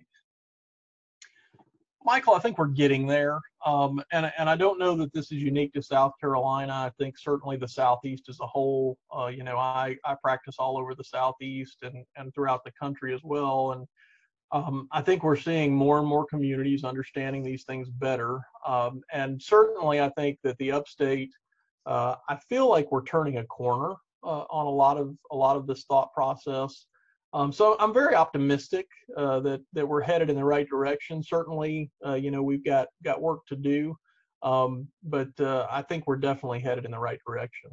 Michael, 2.05 2.35
I 2.35 2.41
think 2.41 2.59
we're 2.59 2.67
getting 2.67 3.07
there, 3.07 3.39
um, 3.65 4.03
and 4.13 4.33
and 4.37 4.51
I 4.51 4.57
don't 4.57 4.79
know 4.79 4.97
that 4.97 5.13
this 5.13 5.31
is 5.31 5.43
unique 5.43 5.73
to 5.75 5.83
South 5.83 6.13
Carolina. 6.21 6.73
I 6.73 6.91
think 6.99 7.17
certainly 7.19 7.57
the 7.57 7.69
Southeast 7.69 8.29
as 8.29 8.41
a 8.41 8.47
whole. 8.47 8.99
Uh, 9.17 9.27
you 9.27 9.45
know, 9.45 9.57
I 9.57 9.97
I 10.05 10.17
practice 10.23 10.57
all 10.59 10.79
over 10.79 10.95
the 10.95 11.05
Southeast 11.05 11.79
and 11.83 12.05
and 12.17 12.35
throughout 12.35 12.65
the 12.65 12.73
country 12.73 13.15
as 13.15 13.21
well, 13.23 13.73
and 13.73 13.87
um, 14.53 14.87
I 14.93 15.01
think 15.01 15.23
we're 15.23 15.37
seeing 15.37 15.75
more 15.75 15.99
and 15.99 16.07
more 16.07 16.27
communities 16.27 16.85
understanding 16.85 17.43
these 17.43 17.65
things 17.65 17.89
better. 17.89 18.41
Um, 18.67 19.01
and 19.13 19.41
certainly, 19.41 20.01
I 20.01 20.11
think 20.11 20.39
that 20.45 20.59
the 20.59 20.73
upstate, 20.73 21.31
uh, 21.87 22.17
I 22.29 22.37
feel 22.37 22.69
like 22.69 22.93
we're 22.93 23.05
turning 23.05 23.39
a 23.39 23.45
corner 23.45 23.95
uh, 24.23 24.45
on 24.51 24.67
a 24.67 24.71
lot 24.71 24.99
of 24.99 25.17
a 25.31 25.37
lot 25.37 25.57
of 25.57 25.67
this 25.67 25.85
thought 25.85 26.13
process. 26.13 26.87
Um, 27.35 27.51
so 27.51 27.77
I'm 27.81 27.95
very 27.95 28.15
optimistic 28.15 28.87
uh, 29.17 29.41
that 29.41 29.63
that 29.73 29.89
we're 29.89 30.03
headed 30.03 30.29
in 30.29 30.37
the 30.37 30.45
right 30.45 30.69
direction. 30.69 31.23
Certainly, 31.23 31.91
uh, 32.07 32.15
you 32.15 32.31
know, 32.31 32.43
we've 32.43 32.65
got 32.65 32.89
got 33.03 33.23
work 33.23 33.47
to 33.49 33.57
do, 33.57 33.97
um, 34.43 34.87
but 35.03 35.31
uh, 35.41 35.67
I 35.71 35.81
think 35.81 36.07
we're 36.07 36.17
definitely 36.17 36.61
headed 36.61 36.85
in 36.85 36.91
the 36.91 36.99
right 36.99 37.21
direction. 37.27 37.71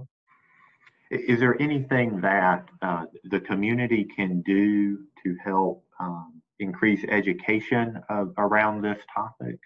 Is 1.12 1.40
there 1.40 1.62
anything 1.62 2.22
that 2.22 2.70
uh, 2.82 3.06
the 3.26 3.40
community 3.42 4.08
can 4.16 4.42
do 4.44 5.00
to 5.24 5.36
help 5.44 5.84
um, 6.00 6.39
increase 6.60 7.04
education 7.10 8.00
uh, 8.10 8.26
around 8.38 8.82
this 8.82 9.00
topic? 9.14 9.58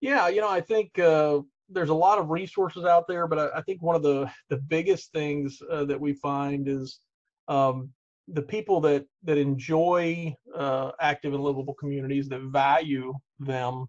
Yeah, 0.00 0.28
you 0.28 0.40
know, 0.40 0.50
I 0.50 0.60
think 0.60 0.98
uh, 0.98 1.40
there's 1.68 1.88
a 1.88 1.94
lot 1.94 2.18
of 2.18 2.30
resources 2.30 2.84
out 2.84 3.04
there, 3.08 3.26
but 3.26 3.38
I, 3.38 3.58
I 3.58 3.62
think 3.62 3.82
one 3.82 3.96
of 3.96 4.02
the 4.02 4.30
the 4.50 4.58
biggest 4.58 5.12
things 5.12 5.60
uh, 5.70 5.84
that 5.86 6.00
we 6.00 6.12
find 6.14 6.68
is 6.68 7.00
um, 7.48 7.90
the 8.28 8.42
people 8.42 8.80
that 8.82 9.06
that 9.22 9.38
enjoy 9.38 10.34
uh, 10.54 10.92
active 11.00 11.34
and 11.34 11.42
livable 11.42 11.74
communities 11.74 12.28
that 12.28 12.42
value 12.42 13.14
them. 13.38 13.86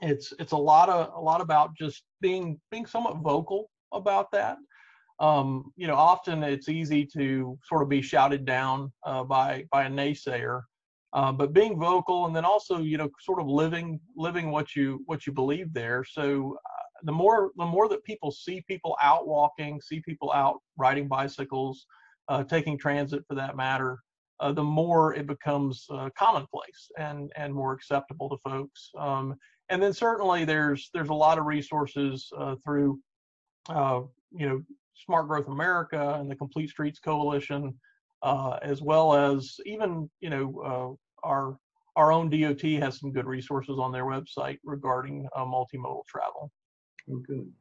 It's 0.00 0.32
it's 0.38 0.52
a 0.52 0.56
lot 0.56 0.88
of 0.88 1.12
a 1.14 1.20
lot 1.20 1.40
about 1.40 1.76
just 1.76 2.04
being 2.20 2.60
being 2.70 2.86
somewhat 2.86 3.18
vocal 3.18 3.70
about 3.92 4.30
that 4.32 4.56
um, 5.22 5.72
you 5.76 5.86
know, 5.86 5.94
often 5.94 6.42
it's 6.42 6.68
easy 6.68 7.06
to 7.06 7.56
sort 7.62 7.82
of 7.82 7.88
be 7.88 8.02
shouted 8.02 8.44
down 8.44 8.92
uh, 9.06 9.22
by 9.22 9.64
by 9.70 9.84
a 9.84 9.88
naysayer, 9.88 10.62
uh, 11.12 11.30
but 11.30 11.52
being 11.52 11.78
vocal 11.78 12.26
and 12.26 12.34
then 12.34 12.44
also, 12.44 12.78
you 12.78 12.98
know, 12.98 13.08
sort 13.20 13.40
of 13.40 13.46
living 13.46 14.00
living 14.16 14.50
what 14.50 14.74
you 14.74 15.00
what 15.06 15.24
you 15.24 15.32
believe 15.32 15.72
there. 15.72 16.04
So 16.04 16.56
uh, 16.56 16.82
the 17.04 17.12
more 17.12 17.52
the 17.56 17.64
more 17.64 17.88
that 17.88 18.02
people 18.02 18.32
see 18.32 18.64
people 18.66 18.96
out 19.00 19.28
walking, 19.28 19.80
see 19.80 20.00
people 20.00 20.32
out 20.32 20.58
riding 20.76 21.06
bicycles, 21.06 21.86
uh, 22.28 22.42
taking 22.42 22.76
transit 22.76 23.22
for 23.28 23.36
that 23.36 23.56
matter, 23.56 24.00
uh, 24.40 24.50
the 24.50 24.64
more 24.64 25.14
it 25.14 25.28
becomes 25.28 25.86
uh, 25.90 26.10
commonplace 26.18 26.90
and 26.98 27.30
and 27.36 27.54
more 27.54 27.72
acceptable 27.72 28.28
to 28.28 28.38
folks. 28.42 28.90
Um, 28.98 29.36
and 29.68 29.80
then 29.80 29.92
certainly 29.92 30.44
there's 30.44 30.90
there's 30.92 31.10
a 31.10 31.14
lot 31.14 31.38
of 31.38 31.46
resources 31.46 32.28
through 32.64 32.98
you 34.34 34.48
know 34.48 34.62
Smart 34.94 35.28
Growth 35.28 35.48
America 35.48 36.16
and 36.18 36.30
the 36.30 36.36
Complete 36.36 36.70
Streets 36.70 36.98
Coalition, 36.98 37.74
uh, 38.22 38.58
as 38.62 38.82
well 38.82 39.14
as 39.14 39.56
even 39.66 40.10
you 40.20 40.30
know 40.30 40.98
uh, 41.24 41.26
our 41.26 41.58
our 41.96 42.12
own 42.12 42.30
DOT 42.30 42.62
has 42.82 42.98
some 42.98 43.12
good 43.12 43.26
resources 43.26 43.78
on 43.78 43.92
their 43.92 44.04
website 44.04 44.58
regarding 44.64 45.28
uh, 45.36 45.44
multimodal 45.44 46.06
travel. 46.06 46.50
Oh, 47.10 47.22
good. 47.26 47.52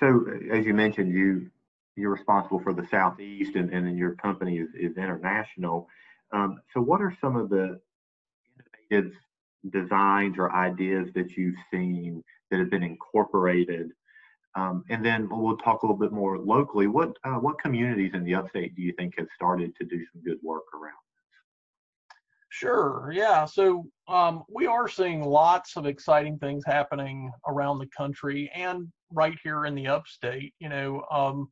So 0.00 0.26
as 0.50 0.64
you 0.64 0.74
mentioned, 0.74 1.12
you 1.12 1.50
you're 1.96 2.12
responsible 2.12 2.60
for 2.60 2.72
the 2.72 2.86
Southeast, 2.90 3.56
and, 3.56 3.70
and 3.72 3.98
your 3.98 4.14
company 4.14 4.58
is, 4.58 4.68
is 4.74 4.96
international. 4.96 5.88
Um, 6.32 6.60
so 6.72 6.80
what 6.80 7.00
are 7.00 7.16
some 7.20 7.36
of 7.36 7.50
the 7.50 7.80
innovative 8.90 9.12
designs 9.70 10.36
or 10.38 10.54
ideas 10.54 11.08
that 11.14 11.36
you've 11.36 11.56
seen 11.70 12.22
that 12.50 12.60
have 12.60 12.70
been 12.70 12.82
incorporated 12.82 13.90
um, 14.58 14.84
and 14.88 15.04
then 15.04 15.28
we'll 15.30 15.56
talk 15.58 15.82
a 15.82 15.86
little 15.86 15.98
bit 15.98 16.12
more 16.12 16.38
locally. 16.38 16.88
What 16.88 17.16
uh, 17.24 17.34
what 17.34 17.60
communities 17.60 18.10
in 18.14 18.24
the 18.24 18.34
upstate 18.34 18.74
do 18.74 18.82
you 18.82 18.92
think 18.98 19.14
have 19.18 19.28
started 19.34 19.72
to 19.76 19.84
do 19.84 20.04
some 20.12 20.22
good 20.22 20.38
work 20.42 20.64
around 20.74 20.94
this? 21.14 22.08
Sure. 22.48 23.10
Yeah. 23.14 23.44
So 23.44 23.86
um, 24.08 24.42
we 24.52 24.66
are 24.66 24.88
seeing 24.88 25.22
lots 25.22 25.76
of 25.76 25.86
exciting 25.86 26.38
things 26.38 26.64
happening 26.66 27.30
around 27.46 27.78
the 27.78 27.88
country 27.96 28.50
and 28.52 28.88
right 29.12 29.38
here 29.44 29.66
in 29.66 29.76
the 29.76 29.86
upstate. 29.86 30.52
You 30.58 30.70
know, 30.70 31.04
um, 31.10 31.48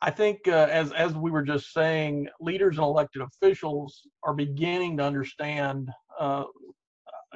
I 0.00 0.10
think 0.10 0.46
uh, 0.46 0.68
as 0.70 0.92
as 0.92 1.14
we 1.14 1.32
were 1.32 1.42
just 1.42 1.72
saying, 1.72 2.28
leaders 2.40 2.76
and 2.76 2.84
elected 2.84 3.22
officials 3.22 4.02
are 4.22 4.34
beginning 4.34 4.98
to 4.98 5.02
understand 5.02 5.90
uh, 6.20 6.44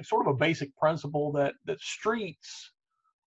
sort 0.02 0.28
of 0.28 0.34
a 0.34 0.38
basic 0.38 0.76
principle 0.76 1.32
that 1.32 1.54
that 1.64 1.80
streets 1.80 2.70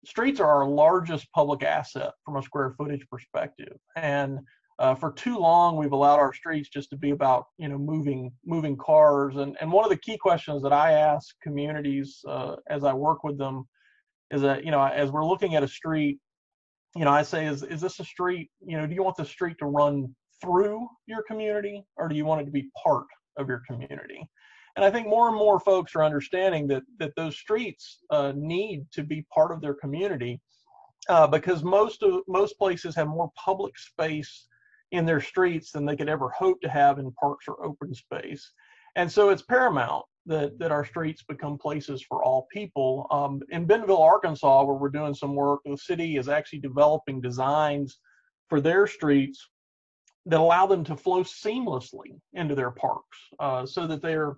streets 0.04 0.40
are 0.40 0.49
our 0.49 0.68
largest 0.68 1.30
public 1.32 1.62
asset 1.62 2.12
from 2.25 2.37
a 2.37 2.42
square 2.42 2.75
footage 2.76 3.06
perspective. 3.11 3.76
And 3.96 4.40
uh, 4.78 4.94
for 4.94 5.12
too 5.12 5.38
long 5.38 5.76
we've 5.76 5.92
allowed 5.92 6.18
our 6.18 6.32
streets 6.32 6.68
just 6.68 6.90
to 6.90 6.96
be 6.96 7.11
about 7.11 7.46
you 7.58 7.68
know 7.68 7.78
moving 7.78 8.32
moving 8.44 8.76
cars. 8.76 9.37
And 9.37 9.56
and 9.61 9.70
one 9.70 9.84
of 9.84 9.90
the 9.90 9.96
key 9.96 10.18
questions 10.18 10.62
that 10.62 10.73
i 10.73 10.92
ask 10.92 11.34
communities 11.42 12.20
uh, 12.28 12.56
as 12.68 12.82
i 12.84 12.92
work 12.92 13.23
with 13.23 13.38
them 13.38 13.64
is 14.30 14.42
that 14.42 14.64
you 14.64 14.70
know 14.70 14.84
as 14.84 15.11
we're 15.11 15.25
looking 15.25 15.54
at 15.54 15.62
a 15.62 15.68
street 15.68 16.18
you 16.96 17.04
know 17.04 17.11
i 17.11 17.23
say 17.23 17.46
is 17.46 17.62
is 17.62 17.80
this 17.80 18.00
a 18.00 18.04
street 18.04 18.50
you 18.66 18.76
know 18.76 18.87
do 18.87 18.94
you 18.94 19.02
want 19.02 19.16
the 19.16 19.25
street 19.25 19.56
to 19.58 19.66
run 19.66 20.14
through 20.40 20.87
your 21.06 21.23
community 21.23 21.84
or 21.96 22.08
do 22.08 22.16
you 22.16 22.25
want 22.25 22.40
it 22.40 22.44
to 22.44 22.50
be 22.50 22.68
part 22.84 23.06
of 23.37 23.49
your 23.49 23.62
community 23.68 24.28
and 24.76 24.85
I 24.85 24.90
think 24.90 25.07
more 25.07 25.28
and 25.28 25.37
more 25.37 25.61
folks 25.61 25.95
are 25.95 26.04
understanding 26.04 26.66
that 26.69 26.83
that 26.99 27.14
those 27.16 27.37
streets 27.37 27.99
uh, 28.11 28.33
need 28.35 28.87
to 28.93 29.02
be 29.02 29.26
part 29.35 29.52
of 29.52 29.61
their 29.61 29.75
community 29.75 30.40
uh, 31.09 31.26
because 31.26 31.62
most 31.62 32.02
of 32.02 32.23
most 32.28 32.59
places 32.59 32.95
have 32.95 33.09
more 33.09 33.31
public 33.37 33.78
space 33.78 34.47
in 34.93 35.04
their 35.04 35.21
streets 35.21 35.71
than 35.73 35.85
they 35.85 35.97
could 35.97 36.09
ever 36.09 36.28
hope 36.31 36.61
to 36.61 36.69
have 36.69 36.99
in 36.99 37.11
parks 37.12 37.47
or 37.49 37.64
open 37.64 37.95
space. 37.95 38.52
And 38.97 39.11
so 39.11 39.31
it's 39.31 39.43
paramount 39.43 40.04
that, 40.26 40.59
that 40.59 40.71
our 40.71 40.85
streets 40.85 41.23
become 41.23 41.59
places 41.59 42.02
for 42.09 42.23
all 42.23 42.47
people. 42.52 43.07
Um, 43.11 43.40
in 43.50 43.66
Bentonville, 43.66 44.02
Arkansas, 44.02 44.64
where 44.64 44.76
we're 44.76 44.88
doing 44.88 45.14
some 45.14 45.35
work, 45.35 45.61
the 45.64 45.76
city 45.76 46.16
is 46.16 46.28
actually 46.28 46.61
developing 46.61 47.21
designs 47.21 47.99
for 48.49 48.61
their 48.61 48.87
streets 48.87 49.49
that 50.26 50.40
allow 50.40 50.66
them 50.66 50.85
to 50.85 50.97
flow 50.97 51.23
seamlessly 51.23 52.19
into 52.33 52.54
their 52.54 52.71
parks 52.71 53.19
uh, 53.40 53.66
so 53.66 53.87
that 53.87 54.00
they're 54.00 54.37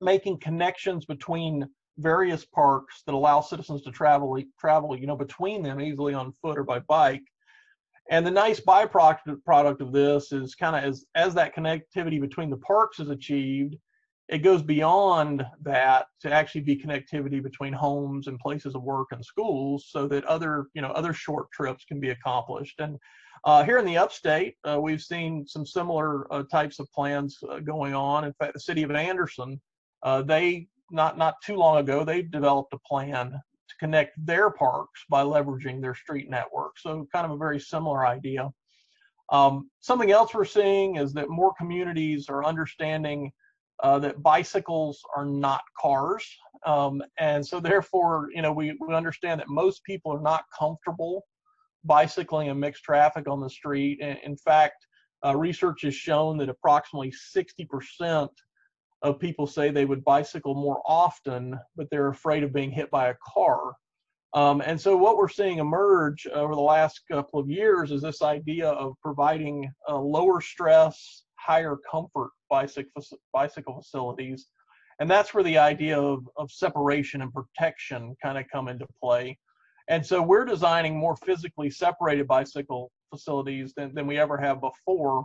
making 0.00 0.38
connections 0.38 1.04
between 1.04 1.68
various 1.98 2.44
parks 2.44 3.02
that 3.04 3.14
allow 3.14 3.40
citizens 3.40 3.82
to 3.82 3.90
travel 3.90 4.40
travel 4.58 4.96
you 4.96 5.06
know 5.06 5.16
between 5.16 5.62
them 5.62 5.80
easily 5.80 6.14
on 6.14 6.32
foot 6.42 6.58
or 6.58 6.64
by 6.64 6.78
bike. 6.80 7.22
And 8.10 8.26
the 8.26 8.30
nice 8.30 8.58
byproduct 8.60 9.44
product 9.44 9.80
of 9.80 9.92
this 9.92 10.32
is 10.32 10.54
kind 10.54 10.76
of 10.76 10.82
as 10.82 11.04
as 11.14 11.34
that 11.34 11.54
connectivity 11.54 12.20
between 12.20 12.50
the 12.50 12.56
parks 12.58 13.00
is 13.00 13.10
achieved 13.10 13.76
it 14.30 14.38
goes 14.38 14.62
beyond 14.62 15.44
that 15.62 16.06
to 16.20 16.32
actually 16.32 16.60
be 16.60 16.76
connectivity 16.76 17.42
between 17.42 17.72
homes 17.72 18.28
and 18.28 18.38
places 18.38 18.76
of 18.76 18.82
work 18.84 19.08
and 19.10 19.24
schools 19.24 19.88
so 19.90 20.06
that 20.06 20.24
other 20.24 20.66
you 20.72 20.80
know 20.80 20.90
other 20.90 21.12
short 21.12 21.50
trips 21.52 21.84
can 21.84 21.98
be 21.98 22.10
accomplished. 22.10 22.78
And 22.78 22.96
uh, 23.44 23.64
here 23.64 23.78
in 23.78 23.84
the 23.84 23.98
upstate 23.98 24.54
uh, 24.64 24.80
we've 24.80 25.02
seen 25.02 25.46
some 25.46 25.66
similar 25.66 26.32
uh, 26.32 26.44
types 26.44 26.78
of 26.78 26.90
plans 26.92 27.38
uh, 27.50 27.58
going 27.58 27.92
on. 27.92 28.24
In 28.24 28.32
fact 28.34 28.54
the 28.54 28.60
city 28.60 28.84
of 28.84 28.92
anderson 28.92 29.60
uh, 30.02 30.22
they 30.22 30.68
not 30.90 31.16
not 31.16 31.34
too 31.44 31.56
long 31.56 31.78
ago 31.78 32.04
they 32.04 32.22
developed 32.22 32.74
a 32.74 32.78
plan 32.78 33.30
to 33.30 33.74
connect 33.78 34.14
their 34.24 34.50
parks 34.50 35.04
by 35.08 35.22
leveraging 35.22 35.80
their 35.80 35.94
street 35.94 36.28
network. 36.28 36.78
So 36.78 37.06
kind 37.12 37.24
of 37.24 37.32
a 37.32 37.36
very 37.36 37.60
similar 37.60 38.06
idea. 38.06 38.50
Um, 39.30 39.70
something 39.80 40.10
else 40.10 40.34
we're 40.34 40.44
seeing 40.44 40.96
is 40.96 41.12
that 41.12 41.28
more 41.28 41.54
communities 41.56 42.28
are 42.28 42.44
understanding 42.44 43.30
uh, 43.82 43.98
that 44.00 44.22
bicycles 44.22 45.00
are 45.16 45.24
not 45.24 45.62
cars. 45.80 46.26
Um, 46.66 47.02
and 47.18 47.46
so 47.46 47.60
therefore, 47.60 48.28
you 48.34 48.42
know, 48.42 48.52
we, 48.52 48.76
we 48.86 48.94
understand 48.94 49.40
that 49.40 49.48
most 49.48 49.82
people 49.84 50.12
are 50.12 50.20
not 50.20 50.44
comfortable 50.56 51.24
bicycling 51.84 52.48
in 52.48 52.60
mixed 52.60 52.84
traffic 52.84 53.28
on 53.28 53.40
the 53.40 53.48
street. 53.48 54.00
And 54.02 54.18
in 54.24 54.36
fact, 54.36 54.86
uh, 55.24 55.36
research 55.36 55.82
has 55.82 55.94
shown 55.94 56.36
that 56.38 56.48
approximately 56.48 57.12
60% 57.34 58.28
of 59.02 59.18
people 59.18 59.46
say 59.46 59.70
they 59.70 59.84
would 59.84 60.04
bicycle 60.04 60.54
more 60.54 60.82
often, 60.86 61.58
but 61.76 61.88
they're 61.90 62.08
afraid 62.08 62.42
of 62.42 62.52
being 62.52 62.70
hit 62.70 62.90
by 62.90 63.08
a 63.08 63.14
car. 63.26 63.72
Um, 64.32 64.62
and 64.64 64.80
so 64.80 64.96
what 64.96 65.16
we're 65.16 65.28
seeing 65.28 65.58
emerge 65.58 66.26
over 66.32 66.54
the 66.54 66.60
last 66.60 67.00
couple 67.10 67.40
of 67.40 67.50
years 67.50 67.90
is 67.90 68.02
this 68.02 68.22
idea 68.22 68.68
of 68.68 68.94
providing 69.02 69.68
uh, 69.88 69.98
lower 69.98 70.40
stress, 70.40 71.24
higher 71.34 71.76
comfort 71.90 72.30
bicycle, 72.48 73.02
bicycle 73.32 73.80
facilities. 73.82 74.46
And 75.00 75.10
that's 75.10 75.32
where 75.32 75.42
the 75.42 75.58
idea 75.58 75.98
of, 75.98 76.28
of 76.36 76.50
separation 76.52 77.22
and 77.22 77.32
protection 77.32 78.14
kind 78.22 78.38
of 78.38 78.44
come 78.52 78.68
into 78.68 78.86
play. 79.02 79.38
And 79.88 80.04
so 80.04 80.22
we're 80.22 80.44
designing 80.44 80.96
more 80.96 81.16
physically 81.16 81.70
separated 81.70 82.28
bicycle 82.28 82.92
facilities 83.12 83.72
than, 83.76 83.94
than 83.94 84.06
we 84.06 84.18
ever 84.18 84.36
have 84.36 84.60
before. 84.60 85.24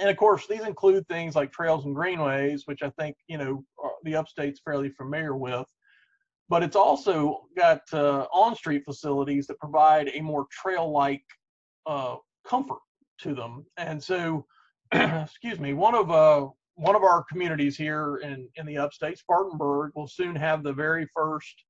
And 0.00 0.10
of 0.10 0.16
course, 0.16 0.46
these 0.48 0.62
include 0.62 1.06
things 1.08 1.36
like 1.36 1.52
trails 1.52 1.84
and 1.84 1.94
greenways, 1.94 2.66
which 2.66 2.82
I 2.82 2.90
think, 2.98 3.16
you 3.28 3.38
know, 3.38 3.64
the 4.02 4.16
upstate's 4.16 4.60
fairly 4.64 4.90
familiar 4.90 5.36
with. 5.36 5.66
But 6.48 6.62
it's 6.62 6.76
also 6.76 7.46
got 7.56 7.80
uh, 7.92 8.26
on-street 8.32 8.82
facilities 8.84 9.46
that 9.46 9.58
provide 9.58 10.10
a 10.12 10.20
more 10.20 10.46
trail-like 10.50 11.24
uh, 11.86 12.16
comfort 12.46 12.80
to 13.20 13.34
them. 13.34 13.64
And 13.76 14.02
so, 14.02 14.46
excuse 14.92 15.58
me, 15.58 15.72
one 15.72 15.94
of 15.94 16.10
uh, 16.10 16.48
one 16.74 16.96
of 16.96 17.02
our 17.02 17.24
communities 17.30 17.76
here 17.76 18.16
in 18.16 18.48
in 18.56 18.66
the 18.66 18.78
upstate, 18.78 19.18
Spartanburg, 19.18 19.92
will 19.94 20.08
soon 20.08 20.36
have 20.36 20.62
the 20.62 20.72
very 20.72 21.08
first 21.14 21.64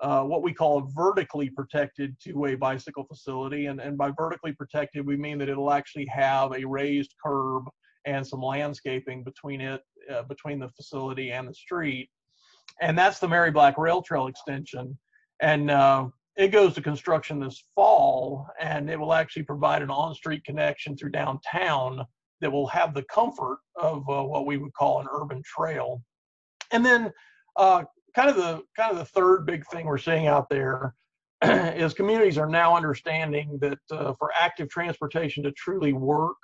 uh, 0.00 0.22
what 0.22 0.42
we 0.42 0.52
call 0.52 0.78
a 0.78 0.86
vertically 0.94 1.50
protected 1.50 2.16
two-way 2.22 2.54
bicycle 2.54 3.04
facility. 3.04 3.66
And, 3.66 3.80
and 3.80 3.98
by 3.98 4.10
vertically 4.16 4.52
protected, 4.52 5.06
we 5.06 5.16
mean 5.16 5.38
that 5.38 5.48
it'll 5.48 5.72
actually 5.72 6.06
have 6.06 6.52
a 6.52 6.64
raised 6.64 7.14
curb 7.24 7.64
and 8.04 8.26
some 8.26 8.42
landscaping 8.42 9.24
between 9.24 9.60
it, 9.60 9.82
uh, 10.12 10.22
between 10.22 10.58
the 10.58 10.68
facility 10.68 11.32
and 11.32 11.48
the 11.48 11.54
street. 11.54 12.08
And 12.80 12.96
that's 12.96 13.18
the 13.18 13.28
Mary 13.28 13.50
Black 13.50 13.76
Rail 13.76 14.02
Trail 14.02 14.28
extension. 14.28 14.96
And 15.40 15.70
uh, 15.70 16.08
it 16.36 16.48
goes 16.48 16.74
to 16.74 16.80
construction 16.80 17.40
this 17.40 17.64
fall, 17.74 18.46
and 18.60 18.88
it 18.88 18.98
will 18.98 19.12
actually 19.12 19.42
provide 19.42 19.82
an 19.82 19.90
on-street 19.90 20.44
connection 20.44 20.96
through 20.96 21.10
downtown 21.10 22.04
that 22.40 22.52
will 22.52 22.68
have 22.68 22.94
the 22.94 23.02
comfort 23.04 23.58
of 23.74 24.08
uh, 24.08 24.22
what 24.22 24.46
we 24.46 24.56
would 24.56 24.72
call 24.74 25.00
an 25.00 25.08
urban 25.10 25.42
trail. 25.44 26.00
And 26.70 26.86
then 26.86 27.12
uh, 27.56 27.84
kind 28.18 28.30
of 28.30 28.36
the 28.36 28.60
kind 28.76 28.90
of 28.90 28.98
the 28.98 29.04
third 29.04 29.46
big 29.46 29.64
thing 29.66 29.86
we're 29.86 29.96
seeing 29.96 30.26
out 30.26 30.48
there 30.50 30.92
is 31.44 31.94
communities 31.94 32.36
are 32.36 32.48
now 32.48 32.76
understanding 32.76 33.56
that 33.60 33.78
uh, 33.92 34.12
for 34.18 34.32
active 34.38 34.68
transportation 34.68 35.44
to 35.44 35.52
truly 35.52 35.92
work, 35.92 36.36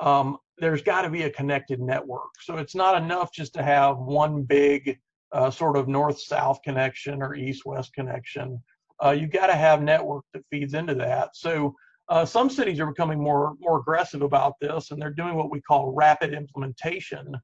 um, 0.00 0.36
there's 0.58 0.82
got 0.82 1.02
to 1.02 1.08
be 1.08 1.22
a 1.22 1.30
connected 1.30 1.80
network. 1.80 2.28
So 2.42 2.58
it's 2.58 2.74
not 2.74 3.02
enough 3.02 3.32
just 3.32 3.54
to 3.54 3.62
have 3.62 3.96
one 3.96 4.42
big 4.42 4.98
uh, 5.32 5.50
sort 5.50 5.78
of 5.78 5.88
north-south 5.88 6.60
connection 6.62 7.22
or 7.22 7.34
east-west 7.34 7.94
connection. 7.94 8.62
Uh, 9.02 9.12
you've 9.12 9.32
got 9.32 9.46
to 9.46 9.54
have 9.54 9.80
network 9.80 10.24
that 10.34 10.44
feeds 10.50 10.74
into 10.74 10.94
that. 10.96 11.30
So 11.34 11.74
uh, 12.10 12.26
some 12.26 12.50
cities 12.50 12.80
are 12.80 12.86
becoming 12.86 13.18
more 13.18 13.54
more 13.60 13.78
aggressive 13.78 14.20
about 14.20 14.56
this, 14.60 14.90
and 14.90 15.00
they're 15.00 15.08
doing 15.08 15.36
what 15.36 15.50
we 15.50 15.62
call 15.62 15.94
rapid 15.94 16.34
implementation 16.34 17.34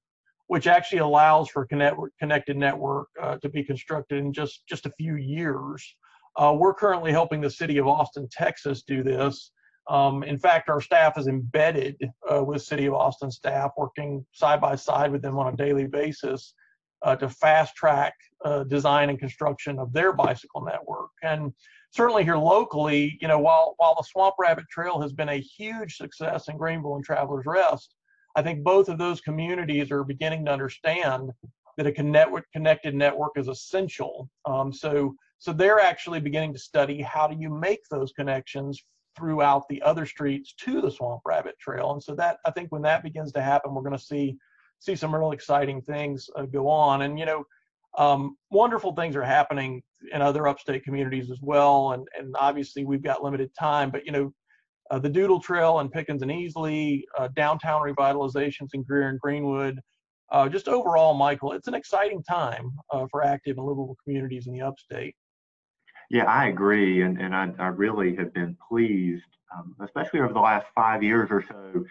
which 0.48 0.66
actually 0.66 0.98
allows 0.98 1.48
for 1.48 1.64
connect, 1.66 1.96
connected 2.18 2.56
network 2.56 3.08
uh, 3.22 3.36
to 3.38 3.48
be 3.48 3.62
constructed 3.62 4.18
in 4.18 4.32
just, 4.32 4.66
just 4.68 4.86
a 4.86 4.92
few 4.98 5.16
years. 5.16 5.94
Uh, 6.36 6.54
we're 6.58 6.74
currently 6.74 7.12
helping 7.12 7.40
the 7.40 7.50
city 7.50 7.78
of 7.78 7.86
Austin, 7.86 8.28
Texas 8.30 8.82
do 8.82 9.02
this. 9.02 9.52
Um, 9.88 10.22
in 10.22 10.38
fact, 10.38 10.68
our 10.68 10.80
staff 10.80 11.16
is 11.16 11.28
embedded 11.28 11.96
uh, 12.30 12.44
with 12.44 12.62
City 12.62 12.86
of 12.86 12.94
Austin 12.94 13.30
staff, 13.30 13.72
working 13.76 14.24
side 14.32 14.60
by 14.60 14.76
side 14.76 15.10
with 15.10 15.22
them 15.22 15.38
on 15.38 15.52
a 15.52 15.56
daily 15.56 15.86
basis 15.86 16.54
uh, 17.02 17.16
to 17.16 17.28
fast 17.28 17.74
track 17.74 18.14
uh, 18.44 18.64
design 18.64 19.08
and 19.08 19.18
construction 19.18 19.78
of 19.78 19.92
their 19.92 20.12
bicycle 20.12 20.62
network. 20.64 21.10
And 21.22 21.52
certainly 21.90 22.24
here 22.24 22.36
locally, 22.36 23.18
you 23.20 23.28
know, 23.28 23.38
while 23.38 23.74
while 23.78 23.94
the 23.94 24.02
Swamp 24.04 24.34
Rabbit 24.38 24.64
Trail 24.70 25.00
has 25.00 25.12
been 25.12 25.30
a 25.30 25.40
huge 25.40 25.96
success 25.96 26.48
in 26.48 26.56
Greenville 26.56 26.96
and 26.96 27.04
Travelers 27.04 27.46
Rest, 27.46 27.94
I 28.36 28.42
think 28.42 28.62
both 28.62 28.88
of 28.88 28.98
those 28.98 29.20
communities 29.20 29.90
are 29.90 30.04
beginning 30.04 30.44
to 30.44 30.52
understand 30.52 31.30
that 31.76 31.86
a 31.86 31.92
connect, 31.92 32.30
connected 32.52 32.94
network 32.94 33.32
is 33.36 33.48
essential. 33.48 34.28
Um, 34.44 34.72
so, 34.72 35.14
so 35.38 35.52
they're 35.52 35.80
actually 35.80 36.20
beginning 36.20 36.52
to 36.52 36.58
study 36.58 37.00
how 37.00 37.26
do 37.28 37.36
you 37.38 37.48
make 37.48 37.80
those 37.90 38.12
connections 38.12 38.82
throughout 39.16 39.68
the 39.68 39.82
other 39.82 40.06
streets 40.06 40.54
to 40.58 40.80
the 40.80 40.90
Swamp 40.90 41.22
Rabbit 41.24 41.58
Trail. 41.58 41.92
And 41.92 42.02
so 42.02 42.14
that 42.14 42.38
I 42.44 42.50
think 42.50 42.70
when 42.70 42.82
that 42.82 43.02
begins 43.02 43.32
to 43.32 43.42
happen, 43.42 43.74
we're 43.74 43.82
going 43.82 43.96
to 43.96 44.02
see 44.02 44.36
see 44.80 44.94
some 44.94 45.12
real 45.12 45.32
exciting 45.32 45.82
things 45.82 46.30
uh, 46.36 46.42
go 46.42 46.68
on. 46.68 47.02
And 47.02 47.18
you 47.18 47.26
know, 47.26 47.44
um, 47.96 48.36
wonderful 48.50 48.94
things 48.94 49.16
are 49.16 49.24
happening 49.24 49.82
in 50.12 50.22
other 50.22 50.46
upstate 50.46 50.84
communities 50.84 51.30
as 51.30 51.40
well. 51.42 51.92
And 51.92 52.06
and 52.16 52.34
obviously 52.38 52.84
we've 52.84 53.02
got 53.02 53.22
limited 53.22 53.50
time, 53.58 53.90
but 53.90 54.06
you 54.06 54.12
know, 54.12 54.32
uh, 54.90 54.98
the 54.98 55.08
Doodle 55.08 55.40
Trail 55.40 55.80
in 55.80 55.88
Pickens 55.88 56.22
and 56.22 56.30
Easley, 56.30 57.02
uh, 57.18 57.28
downtown 57.36 57.82
revitalizations 57.82 58.68
in 58.74 58.82
Greer 58.82 59.08
and 59.08 59.20
Greenwood. 59.20 59.80
Uh, 60.30 60.48
just 60.48 60.68
overall, 60.68 61.14
Michael, 61.14 61.52
it's 61.52 61.68
an 61.68 61.74
exciting 61.74 62.22
time 62.22 62.70
uh, 62.92 63.06
for 63.10 63.24
active 63.24 63.56
and 63.56 63.66
livable 63.66 63.96
communities 64.04 64.46
in 64.46 64.52
the 64.52 64.62
upstate. 64.62 65.14
Yeah, 66.10 66.24
I 66.24 66.48
agree, 66.48 67.02
and 67.02 67.20
and 67.20 67.34
I, 67.34 67.50
I 67.58 67.66
really 67.66 68.16
have 68.16 68.32
been 68.32 68.56
pleased, 68.66 69.26
um, 69.54 69.74
especially 69.80 70.20
over 70.20 70.32
the 70.32 70.40
last 70.40 70.66
five 70.74 71.02
years 71.02 71.28
or 71.30 71.42
so. 71.42 71.84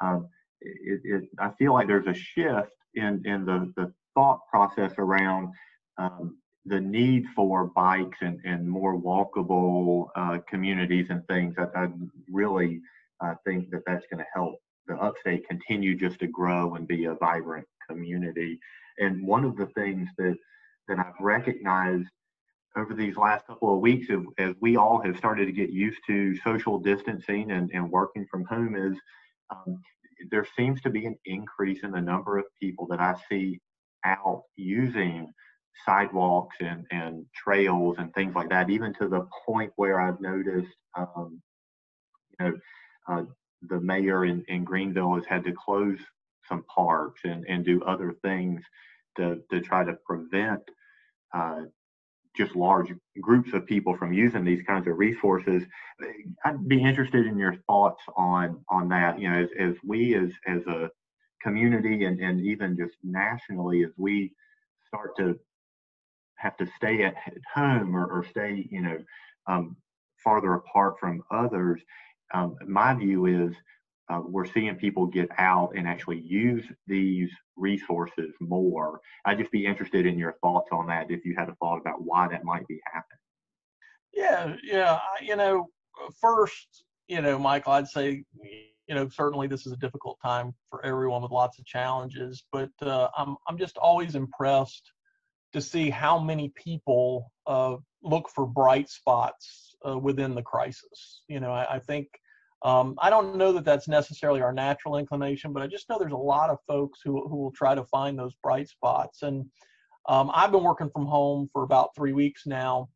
Um, 0.00 0.28
it, 0.60 1.00
it, 1.04 1.28
I 1.38 1.50
feel 1.58 1.72
like 1.72 1.86
there's 1.86 2.06
a 2.06 2.14
shift 2.14 2.72
in 2.94 3.22
in 3.24 3.46
the 3.46 3.72
the 3.76 3.92
thought 4.14 4.40
process 4.50 4.92
around 4.98 5.52
um, 5.96 6.36
the 6.66 6.80
need 6.80 7.24
for 7.34 7.66
bikes 7.66 8.18
and, 8.20 8.40
and 8.44 8.68
more 8.68 8.96
walkable 8.96 10.08
uh, 10.14 10.38
communities 10.48 11.06
and 11.10 11.26
things, 11.26 11.54
I, 11.58 11.66
I 11.76 11.88
really 12.30 12.80
uh, 13.22 13.34
think 13.44 13.70
that 13.70 13.82
that's 13.86 14.06
going 14.10 14.18
to 14.24 14.30
help 14.34 14.56
the 14.86 14.94
upstate 14.96 15.46
continue 15.48 15.96
just 15.96 16.18
to 16.20 16.26
grow 16.26 16.74
and 16.74 16.86
be 16.86 17.04
a 17.06 17.14
vibrant 17.14 17.66
community. 17.88 18.58
And 18.98 19.26
one 19.26 19.44
of 19.44 19.56
the 19.56 19.66
things 19.66 20.08
that 20.18 20.36
that 20.88 20.98
I've 20.98 21.20
recognized 21.20 22.08
over 22.76 22.94
these 22.94 23.16
last 23.16 23.46
couple 23.46 23.74
of 23.74 23.80
weeks, 23.80 24.08
as, 24.38 24.54
we 24.60 24.76
all 24.76 25.00
have 25.02 25.16
started 25.16 25.46
to 25.46 25.52
get 25.52 25.70
used 25.70 26.00
to 26.06 26.36
social 26.38 26.78
distancing 26.78 27.50
and, 27.50 27.70
and 27.72 27.90
working 27.90 28.26
from 28.30 28.44
home, 28.44 28.74
is 28.74 28.98
um, 29.50 29.80
there 30.30 30.46
seems 30.56 30.80
to 30.82 30.90
be 30.90 31.06
an 31.06 31.16
increase 31.24 31.80
in 31.82 31.92
the 31.92 32.00
number 32.00 32.38
of 32.38 32.44
people 32.60 32.86
that 32.88 33.00
I 33.00 33.14
see 33.28 33.60
out 34.04 34.42
using 34.56 35.32
sidewalks 35.84 36.56
and, 36.60 36.86
and 36.90 37.26
trails 37.34 37.96
and 37.98 38.12
things 38.14 38.34
like 38.34 38.48
that, 38.50 38.70
even 38.70 38.92
to 38.94 39.08
the 39.08 39.26
point 39.46 39.72
where 39.76 40.00
I've 40.00 40.20
noticed, 40.20 40.74
um, 40.96 41.40
you 42.38 42.46
know, 42.46 42.58
uh, 43.08 43.22
the 43.68 43.80
mayor 43.80 44.24
in, 44.24 44.44
in 44.48 44.64
Greenville 44.64 45.14
has 45.14 45.24
had 45.26 45.44
to 45.44 45.52
close 45.52 45.98
some 46.48 46.64
parks 46.64 47.22
and, 47.24 47.44
and 47.48 47.64
do 47.64 47.82
other 47.84 48.14
things 48.22 48.62
to, 49.16 49.40
to 49.50 49.60
try 49.60 49.84
to 49.84 49.96
prevent 50.06 50.62
uh, 51.34 51.62
just 52.36 52.56
large 52.56 52.92
groups 53.20 53.52
of 53.52 53.66
people 53.66 53.96
from 53.96 54.12
using 54.12 54.44
these 54.44 54.62
kinds 54.66 54.88
of 54.88 54.98
resources. 54.98 55.62
I'd 56.44 56.66
be 56.66 56.82
interested 56.82 57.26
in 57.26 57.38
your 57.38 57.56
thoughts 57.66 58.02
on 58.16 58.64
on 58.68 58.88
that. 58.88 59.20
You 59.20 59.30
know, 59.30 59.38
as, 59.42 59.48
as 59.58 59.74
we 59.84 60.14
as 60.14 60.30
as 60.46 60.66
a 60.66 60.90
community 61.42 62.04
and, 62.04 62.18
and 62.20 62.40
even 62.40 62.76
just 62.76 62.96
nationally, 63.02 63.84
as 63.84 63.90
we 63.96 64.32
start 64.88 65.16
to 65.18 65.38
have 66.42 66.56
to 66.56 66.66
stay 66.76 67.04
at 67.04 67.14
home 67.54 67.94
or, 67.94 68.06
or 68.06 68.26
stay, 68.28 68.66
you 68.70 68.82
know, 68.82 68.98
um, 69.46 69.76
farther 70.22 70.54
apart 70.54 70.98
from 70.98 71.22
others. 71.30 71.80
Um, 72.34 72.56
my 72.66 72.94
view 72.94 73.26
is 73.26 73.54
uh, 74.10 74.20
we're 74.26 74.46
seeing 74.46 74.74
people 74.74 75.06
get 75.06 75.28
out 75.38 75.72
and 75.76 75.86
actually 75.86 76.20
use 76.20 76.64
these 76.86 77.30
resources 77.56 78.34
more. 78.40 79.00
I'd 79.24 79.38
just 79.38 79.52
be 79.52 79.64
interested 79.64 80.04
in 80.04 80.18
your 80.18 80.34
thoughts 80.42 80.70
on 80.72 80.86
that 80.88 81.10
if 81.10 81.24
you 81.24 81.34
had 81.36 81.48
a 81.48 81.54
thought 81.54 81.78
about 81.78 82.02
why 82.02 82.26
that 82.28 82.44
might 82.44 82.66
be 82.66 82.80
happening. 82.92 83.18
Yeah, 84.12 84.56
yeah. 84.64 84.98
You 85.22 85.36
know, 85.36 85.68
first, 86.20 86.84
you 87.06 87.22
know, 87.22 87.38
Michael, 87.38 87.72
I'd 87.72 87.88
say, 87.88 88.24
you 88.88 88.94
know, 88.94 89.08
certainly 89.08 89.46
this 89.46 89.66
is 89.66 89.72
a 89.72 89.76
difficult 89.76 90.18
time 90.22 90.52
for 90.68 90.84
everyone 90.84 91.22
with 91.22 91.30
lots 91.30 91.58
of 91.58 91.64
challenges, 91.64 92.44
but 92.52 92.70
uh, 92.82 93.08
I'm 93.16 93.36
I'm 93.46 93.56
just 93.56 93.78
always 93.78 94.16
impressed 94.16 94.92
to 95.52 95.60
see 95.60 95.90
how 95.90 96.18
many 96.18 96.52
people 96.54 97.30
uh, 97.46 97.76
look 98.02 98.28
for 98.28 98.46
bright 98.46 98.88
spots 98.88 99.76
uh, 99.86 99.98
within 99.98 100.34
the 100.34 100.42
crisis. 100.42 101.22
You 101.28 101.40
know, 101.40 101.52
I, 101.52 101.76
I 101.76 101.78
think 101.78 102.08
um, 102.64 102.94
I 102.98 103.10
don't 103.10 103.36
know 103.36 103.52
that 103.52 103.64
that's 103.64 103.88
necessarily 103.88 104.40
our 104.40 104.52
natural 104.52 104.96
inclination, 104.96 105.52
but 105.52 105.62
I 105.62 105.66
just 105.66 105.88
know 105.88 105.98
there's 105.98 106.12
a 106.12 106.16
lot 106.16 106.50
of 106.50 106.58
folks 106.66 107.00
who 107.04 107.26
who 107.28 107.36
will 107.36 107.52
try 107.52 107.74
to 107.74 107.84
find 107.84 108.18
those 108.18 108.34
bright 108.42 108.68
spots. 108.68 109.22
And 109.22 109.46
um, 110.08 110.30
I've 110.32 110.52
been 110.52 110.62
working 110.62 110.90
from 110.90 111.06
home 111.06 111.48
for 111.52 111.62
about 111.62 111.94
three 111.94 112.12
weeks 112.12 112.46
now. 112.46 112.88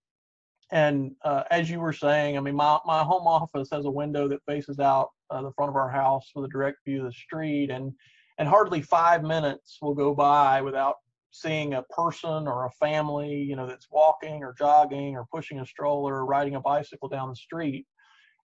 And 0.73 1.13
uh, 1.25 1.45
as 1.51 1.71
you 1.71 1.79
were 1.79 1.93
saying, 1.93 2.37
I 2.37 2.41
mean, 2.41 2.57
my, 2.57 2.79
my 2.85 3.05
home 3.05 3.29
office 3.29 3.69
has 3.71 3.85
a 3.85 3.91
window 3.91 4.27
that 4.29 4.41
faces 4.47 4.81
out 4.81 5.11
uh, 5.31 5.43
the 5.43 5.53
front 5.53 5.71
of 5.71 5.77
our 5.77 5.89
house 5.89 6.31
with 6.35 6.45
a 6.45 6.49
direct 6.49 6.79
view 6.85 7.01
of 7.01 7.07
the 7.07 7.13
street, 7.13 7.71
and 7.71 7.93
and 8.39 8.49
hardly 8.49 8.83
five 8.83 9.23
minutes 9.23 9.79
will 9.81 9.95
go 9.95 10.15
by 10.15 10.61
without 10.61 10.97
seeing 11.41 11.75
a 11.75 11.83
person 11.85 12.47
or 12.49 12.67
a 12.67 12.71
family, 12.73 13.35
you 13.35 13.57
know, 13.57 13.67
that's 13.67 13.89
walking 13.91 14.43
or 14.43 14.55
jogging 14.59 15.17
or 15.17 15.27
pushing 15.33 15.61
a 15.61 15.67
stroller 15.67 16.17
or 16.17 16.27
riding 16.27 16.55
a 16.55 16.61
bicycle 16.61 17.09
down 17.09 17.29
the 17.29 17.37
street. 17.37 17.87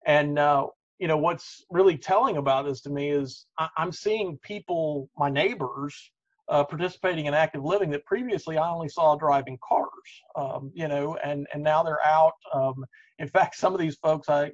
And, 0.05 0.39
uh, 0.39 0.67
you 0.99 1.07
know, 1.07 1.17
what's 1.17 1.63
really 1.69 1.97
telling 1.97 2.37
about 2.37 2.65
this 2.65 2.81
to 2.81 2.89
me 2.89 3.09
is 3.09 3.45
I- 3.57 3.69
am 3.77 3.91
seeing 3.91 4.37
people, 4.43 5.09
my 5.17 5.29
neighbors, 5.29 6.11
uh, 6.49 6.63
participating 6.63 7.27
in 7.27 7.33
active 7.33 7.63
living 7.63 7.91
that 7.91 8.05
previously 8.05 8.57
I 8.57 8.69
only 8.69 8.89
saw 8.89 9.15
driving 9.15 9.57
cars, 9.67 9.89
um, 10.35 10.71
you 10.73 10.87
know, 10.87 11.15
and 11.17 11.47
and 11.53 11.63
now 11.63 11.83
they're 11.83 12.03
out. 12.03 12.33
Um, 12.53 12.85
in 13.19 13.27
fact, 13.27 13.55
some 13.55 13.73
of 13.73 13.79
these 13.79 13.97
folks, 13.97 14.29
I 14.29 14.51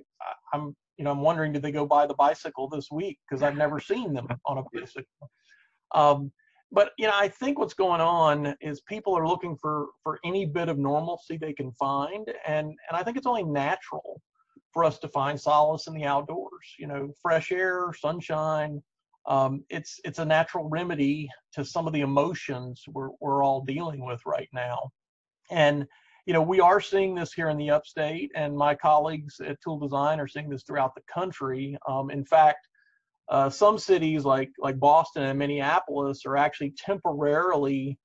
I'm 0.54 0.76
you 0.98 1.06
know 1.06 1.12
I'm 1.12 1.22
wondering 1.22 1.54
did 1.54 1.62
they 1.62 1.72
go 1.72 1.86
buy 1.86 2.06
the 2.06 2.14
bicycle 2.14 2.68
this 2.68 2.90
week 2.92 3.18
because 3.28 3.42
I've 3.44 3.58
never 3.58 3.80
seen 3.80 4.14
them 4.14 4.28
on 4.46 4.58
a 4.58 4.64
bicycle. 4.74 5.32
Um, 5.94 6.32
but 6.72 6.92
you 6.98 7.08
know 7.08 7.14
I 7.16 7.28
think 7.28 7.60
what's 7.60 7.74
going 7.74 8.02
on 8.02 8.56
is 8.62 8.82
people 8.82 9.18
are 9.18 9.28
looking 9.28 9.56
for 9.56 9.88
for 10.04 10.20
any 10.26 10.46
bit 10.46 10.70
of 10.70 10.78
normalcy 10.78 11.38
they 11.38 11.54
can 11.54 11.72
find, 11.74 12.28
and 12.48 12.68
and 12.68 12.98
I 12.98 13.04
think 13.04 13.18
it's 13.18 13.28
only 13.28 13.44
natural 13.44 14.22
for 14.74 14.84
us 14.84 15.00
to 15.00 15.08
find 15.08 15.40
solace 15.40 15.88
in 15.88 15.94
the 15.94 16.06
outdoors. 16.06 16.76
You 16.78 16.88
know, 16.88 17.12
fresh 17.22 17.52
air, 17.52 17.92
sunshine, 18.00 18.82
um, 19.28 19.64
it's 19.70 20.00
it's 20.04 20.20
a 20.20 20.26
natural 20.26 20.70
remedy 20.70 21.30
to 21.54 21.66
some 21.66 21.88
of 21.88 21.94
the 21.94 22.02
emotions 22.02 22.84
we're 22.92 23.10
we're 23.20 23.44
all 23.44 23.62
dealing 23.62 24.06
with 24.06 24.22
right 24.26 24.50
now, 24.54 24.92
and 25.50 25.86
you 26.26 26.34
know 26.34 26.42
we 26.42 26.60
are 26.60 26.80
seeing 26.80 27.16
this 27.16 27.34
here 27.34 27.50
in 27.50 27.58
the 27.58 27.72
upstate, 27.72 28.32
and 28.36 28.56
my 28.56 28.76
colleagues 28.76 29.40
at 29.40 29.60
Toole 29.62 29.80
Design 29.80 30.20
are 30.20 30.28
seeing 30.28 30.50
this 30.50 30.64
throughout 30.64 30.94
the 30.94 31.02
country. 31.12 31.78
Um, 31.88 32.12
in 32.12 32.24
fact, 32.24 32.68
uh, 33.30 33.50
some 33.50 33.78
cities 33.78 34.24
like 34.26 34.52
like 34.60 34.80
Boston 34.80 35.24
and 35.24 35.40
Minneapolis 35.40 36.22
are 36.26 36.38
actually 36.38 36.74
temporarily 36.78 37.98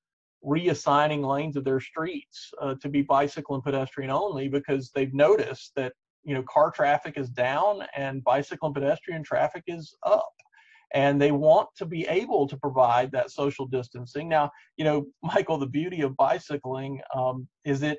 reassigning 0.45 1.25
lanes 1.25 1.57
of 1.57 1.65
their 1.65 1.81
streets 1.81 2.51
uh, 2.63 2.75
to 2.81 2.89
be 2.89 3.03
bicycle 3.03 3.55
and 3.55 3.65
pedestrian 3.65 4.11
only 4.11 4.49
because 4.49 4.91
they've 4.95 5.13
noticed 5.13 5.73
that 5.77 5.93
you 6.25 6.35
know 6.35 6.43
car 6.49 6.71
traffic 6.71 7.19
is 7.19 7.29
down 7.29 7.83
and 7.95 8.25
bicycle 8.25 8.67
and 8.67 8.75
pedestrian 8.75 9.23
traffic 9.23 9.63
is 9.67 9.95
up 10.05 10.33
and 10.93 11.21
they 11.21 11.31
want 11.33 11.69
to 11.77 11.87
be 11.87 12.07
able 12.09 12.49
to 12.49 12.57
provide 12.57 13.13
that 13.13 13.31
social 13.31 13.67
distancing. 13.67 14.29
Now, 14.29 14.51
you 14.77 14.85
know, 14.85 15.07
Michael, 15.23 15.59
the 15.59 15.67
beauty 15.67 16.03
of 16.03 16.17
bicycling 16.17 17.01
um, 17.17 17.47
is 17.65 17.83
it 17.83 17.99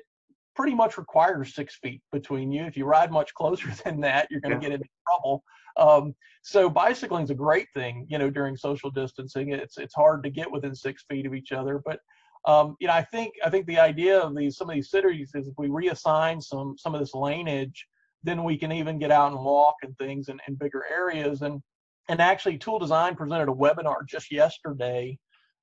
pretty 0.54 0.74
much 0.74 0.98
requires 0.98 1.54
six 1.54 1.78
feet 1.82 2.02
between 2.12 2.52
you. 2.52 2.64
If 2.64 2.76
you 2.76 2.84
ride 2.84 3.10
much 3.10 3.32
closer 3.34 3.70
than 3.84 4.00
that, 4.00 4.28
you're 4.30 4.40
going 4.40 4.58
to 4.58 4.62
yeah. 4.62 4.70
get 4.70 4.74
into 4.74 4.88
trouble. 5.08 5.42
Um, 5.76 6.14
so 6.42 6.68
bicycling 6.68 7.24
is 7.24 7.30
a 7.30 7.34
great 7.34 7.68
thing, 7.74 8.06
you 8.08 8.18
know, 8.18 8.30
during 8.30 8.56
social 8.56 8.90
distancing. 8.90 9.50
It's 9.50 9.78
it's 9.78 9.94
hard 9.94 10.22
to 10.24 10.30
get 10.30 10.50
within 10.50 10.74
six 10.74 11.04
feet 11.08 11.26
of 11.26 11.34
each 11.34 11.52
other, 11.52 11.80
but 11.84 12.00
um, 12.44 12.76
you 12.80 12.88
know, 12.88 12.94
I 12.94 13.02
think 13.02 13.34
I 13.44 13.50
think 13.50 13.66
the 13.66 13.78
idea 13.78 14.18
of 14.18 14.34
these 14.34 14.56
some 14.56 14.68
of 14.68 14.74
these 14.74 14.90
cities 14.90 15.30
is 15.34 15.46
if 15.46 15.54
we 15.56 15.68
reassign 15.68 16.42
some 16.42 16.76
some 16.76 16.94
of 16.94 17.00
this 17.00 17.12
laneage, 17.12 17.76
then 18.24 18.42
we 18.44 18.58
can 18.58 18.72
even 18.72 18.98
get 18.98 19.10
out 19.10 19.32
and 19.32 19.40
walk 19.40 19.76
and 19.82 19.96
things 19.98 20.28
in, 20.28 20.38
in 20.48 20.54
bigger 20.56 20.84
areas. 20.90 21.42
And 21.42 21.62
and 22.08 22.20
actually, 22.20 22.58
Toole 22.58 22.80
Design 22.80 23.14
presented 23.14 23.48
a 23.48 23.54
webinar 23.54 24.06
just 24.08 24.32
yesterday 24.32 25.18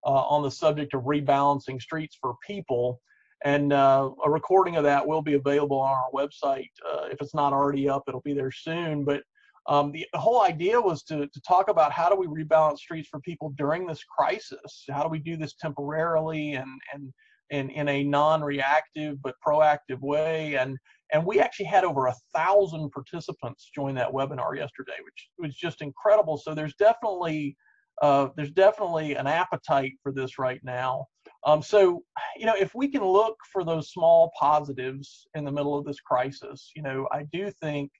uh, 0.06 0.10
on 0.10 0.42
the 0.42 0.52
subject 0.52 0.94
of 0.94 1.04
rebalancing 1.04 1.82
streets 1.82 2.18
for 2.20 2.36
people. 2.46 3.02
And 3.44 3.72
uh, 3.72 4.10
a 4.24 4.30
recording 4.30 4.76
of 4.76 4.84
that 4.84 5.06
will 5.06 5.22
be 5.22 5.34
available 5.34 5.80
on 5.80 5.92
our 5.92 6.10
website. 6.14 6.70
Uh, 6.90 7.06
if 7.12 7.22
it's 7.22 7.36
not 7.36 7.54
already 7.54 7.88
up, 7.90 8.04
it'll 8.08 8.22
be 8.22 8.34
there 8.34 8.52
soon. 8.52 9.04
But 9.04 9.24
um, 9.70 9.92
the, 9.92 10.06
whole 10.16 10.42
idea 10.42 10.82
was 10.82 11.04
to, 11.04 11.28
to 11.28 11.42
talk 11.48 11.70
about 11.70 11.92
how 11.92 12.10
do 12.10 12.16
we 12.16 12.26
rebalance 12.26 12.80
streets 12.80 13.08
for 13.08 13.20
people 13.20 13.54
during 13.56 13.86
this 13.86 14.04
crisis? 14.04 14.84
How 14.90 15.04
do 15.04 15.10
we 15.10 15.20
do 15.20 15.38
this 15.38 15.54
temporarily 15.54 16.54
and, 16.54 16.68
and, 16.92 17.14
and 17.52 17.70
in 17.70 17.88
a 17.88 18.04
non-reactive 18.04 19.22
but 19.22 19.36
proactive 19.46 20.02
way? 20.02 20.56
And 20.56 20.78
and 21.12 21.26
we 21.26 21.40
actually 21.40 21.66
had 21.66 21.84
over 21.84 22.08
a 22.08 22.16
thousand 22.36 22.92
participants 22.92 23.72
join 23.74 23.96
that 23.96 24.12
webinar 24.12 24.56
yesterday, 24.56 24.94
which 25.04 25.30
was 25.40 25.56
just 25.56 25.82
incredible. 25.82 26.38
So 26.38 26.54
there's 26.54 26.76
definitely 26.76 27.56
uh, 28.02 28.30
there's 28.36 28.52
definitely 28.52 29.16
an 29.16 29.28
appetite 29.28 29.94
for 30.02 30.12
this 30.12 30.40
right 30.40 30.62
now. 30.64 31.06
Um, 31.46 31.62
so 31.62 32.04
you 32.36 32.48
know, 32.48 32.56
if 32.60 32.74
we 32.74 32.88
can 32.88 33.04
look 33.04 33.36
for 33.52 33.64
those 33.64 33.92
small 33.92 34.32
positives 34.40 35.28
in 35.36 35.46
the 35.46 35.52
middle 35.52 35.78
of 35.78 35.86
this 35.86 36.00
crisis, 36.00 36.72
you 36.76 36.82
know, 36.82 37.08
I 37.12 37.24
do 37.32 37.52
think 37.62 37.92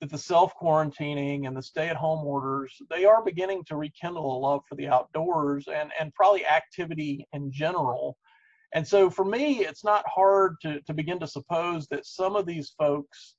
that 0.00 0.10
the 0.10 0.18
self 0.18 0.52
quarantining 0.60 1.46
and 1.46 1.56
the 1.56 1.62
stay 1.62 1.88
at 1.88 1.96
home 1.96 2.26
orders 2.26 2.74
they 2.90 3.04
are 3.04 3.24
beginning 3.24 3.64
to 3.64 3.76
rekindle 3.76 4.36
a 4.36 4.38
love 4.38 4.60
for 4.68 4.74
the 4.74 4.88
outdoors 4.88 5.66
and 5.68 5.90
and 5.98 6.14
probably 6.14 6.46
activity 6.46 7.26
in 7.32 7.50
general 7.50 8.16
and 8.74 8.86
so 8.86 9.08
for 9.08 9.24
me, 9.24 9.60
it's 9.64 9.84
not 9.84 10.04
hard 10.06 10.56
to, 10.62 10.80
to 10.82 10.94
begin 10.94 11.18
to 11.20 11.26
suppose 11.26 11.86
that 11.88 12.06
some 12.06 12.36
of 12.36 12.46
these 12.46 12.74
folks, 12.78 13.36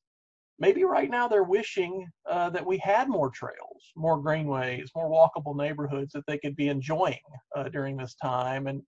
maybe 0.58 0.84
right 0.84 1.10
now 1.10 1.28
they're 1.28 1.44
wishing 1.44 2.08
uh, 2.30 2.50
that 2.50 2.66
we 2.66 2.78
had 2.80 3.10
more 3.10 3.30
trails, 3.30 3.92
more 3.96 4.20
greenways, 4.20 4.90
more 4.96 5.10
walkable 5.10 5.56
neighborhoods 5.56 6.14
that 6.14 6.26
they 6.28 6.38
could 6.38 6.56
be 6.56 6.70
enjoying 6.70 7.20
uh, 7.56 7.70
during 7.70 7.98
this 7.98 8.16
time. 8.16 8.68
And 8.68 8.82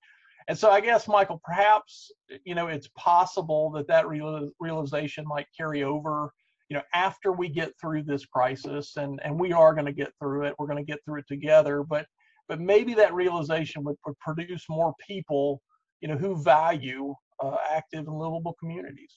and 0.47 0.58
so 0.58 0.71
I 0.71 0.82
guess 0.82 1.08
Michael, 1.08 1.39
perhaps 1.43 2.12
you 2.43 2.55
know 2.55 2.67
it's 2.67 2.89
possible 2.97 3.69
that 3.71 3.88
that 3.88 4.08
real, 4.08 4.49
realization 4.60 5.27
might 5.27 5.45
carry 5.55 5.84
over, 5.84 6.34
you 6.69 6.77
know, 6.77 6.84
after 6.93 7.32
we 7.32 7.49
get 7.49 7.73
through 7.79 8.03
this 8.03 8.25
crisis, 8.25 8.95
and 8.97 9.19
and 9.23 9.39
we 9.39 9.51
are 9.51 9.73
going 9.73 9.86
to 9.86 9.91
get 9.91 10.13
through 10.19 10.45
it. 10.45 10.55
We're 10.58 10.67
going 10.67 10.86
to 10.86 10.91
get 10.91 11.03
through 11.03 11.19
it 11.19 11.27
together, 11.27 11.84
but 11.84 12.05
but 12.47 12.60
maybe 12.60 12.95
that 12.95 13.13
realization 13.13 13.84
would, 13.84 13.97
would 14.05 14.17
produce 14.19 14.65
more 14.69 14.93
people 15.05 15.62
you 16.01 16.08
know, 16.08 16.17
who 16.17 16.41
value 16.41 17.13
uh, 17.43 17.55
active 17.71 18.08
and 18.08 18.17
livable 18.17 18.55
communities. 18.60 19.13